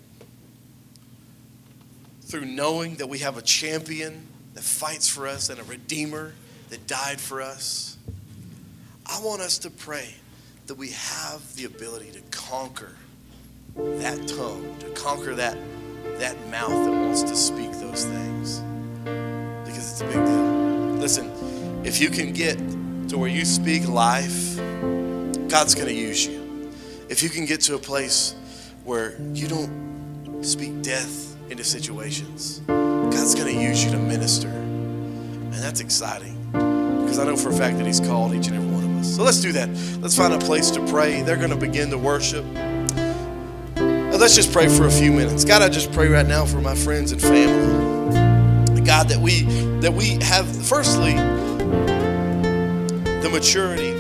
through 2.22 2.46
knowing 2.46 2.96
that 2.96 3.08
we 3.08 3.20
have 3.20 3.38
a 3.38 3.42
champion 3.42 4.26
that 4.56 4.64
fights 4.64 5.08
for 5.08 5.28
us 5.28 5.50
and 5.50 5.60
a 5.60 5.64
redeemer 5.64 6.34
that 6.70 6.88
died 6.88 7.22
for 7.22 7.42
us. 7.42 7.98
I 9.06 9.22
want 9.22 9.42
us 9.42 9.60
to 9.60 9.70
pray 9.70 10.16
that 10.66 10.76
we 10.76 10.90
have 10.90 11.56
the 11.56 11.66
ability 11.66 12.12
to 12.12 12.22
conquer 12.32 12.96
that 13.76 14.28
tongue, 14.28 14.76
to 14.80 14.90
conquer 14.92 15.36
that 15.36 15.58
that 16.18 16.36
mouth 16.50 16.70
that 16.70 16.92
wants 16.92 17.24
to 17.24 17.36
speak 17.36 17.72
those 17.74 18.06
things 18.06 18.60
because 19.66 19.92
it's 19.92 20.02
a 20.02 20.06
big 20.06 20.14
deal. 20.14 21.00
Listen, 21.00 21.30
if 21.84 22.00
you 22.00 22.10
can 22.10 22.32
get 22.32 22.58
to 23.10 23.18
where 23.18 23.30
you 23.30 23.44
speak 23.44 23.88
life, 23.88 24.56
God's 25.50 25.76
going 25.76 25.88
to 25.88 25.94
use 25.94 26.26
you. 26.26 26.72
If 27.10 27.22
you 27.22 27.30
can 27.30 27.46
get 27.46 27.62
to 27.62 27.76
a 27.76 27.80
place 27.80 28.34
where 28.86 29.20
you 29.34 29.48
don't 29.48 30.44
speak 30.44 30.82
death 30.82 31.36
into 31.50 31.64
situations, 31.64 32.62
God's 33.12 33.36
going 33.36 33.54
to 33.54 33.62
use 33.62 33.84
you 33.84 33.92
to 33.92 33.98
minister. 33.98 34.48
And 34.48 35.54
that's 35.54 35.80
exciting 35.80 36.38
because 36.52 37.20
I 37.20 37.26
know 37.26 37.36
for 37.36 37.50
a 37.50 37.54
fact 37.54 37.78
that 37.78 37.86
He's 37.86 38.00
called 38.00 38.34
each 38.34 38.48
and 38.48 38.56
every 38.56 38.70
one 38.70 38.84
of 38.84 38.98
us. 38.98 39.16
So 39.16 39.24
let's 39.24 39.42
do 39.42 39.52
that. 39.54 39.70
Let's 40.02 40.16
find 40.16 40.34
a 40.34 40.40
place 40.40 40.72
to 40.72 40.86
pray. 40.88 41.22
They're 41.22 41.38
going 41.38 41.50
to 41.50 41.56
begin 41.56 41.90
to 41.92 41.98
worship. 41.98 42.46
Let's 44.18 44.36
just 44.36 44.52
pray 44.52 44.70
for 44.70 44.88
a 44.88 44.92
few 44.92 45.12
minutes. 45.12 45.44
God, 45.46 45.62
I 45.62 45.70
just 45.70 45.92
pray 45.92 46.08
right 46.08 46.26
now 46.26 46.46
for 46.46 46.62
my 46.62 46.74
friends 46.74 47.12
and 47.12 47.22
family. 47.22 47.86
God, 48.86 49.10
that 49.10 49.20
we 49.20 49.42
that 49.82 49.92
we 49.92 50.20
have 50.22 50.46
firstly 50.68 51.16
the 53.22 53.30
maturity 53.32 53.95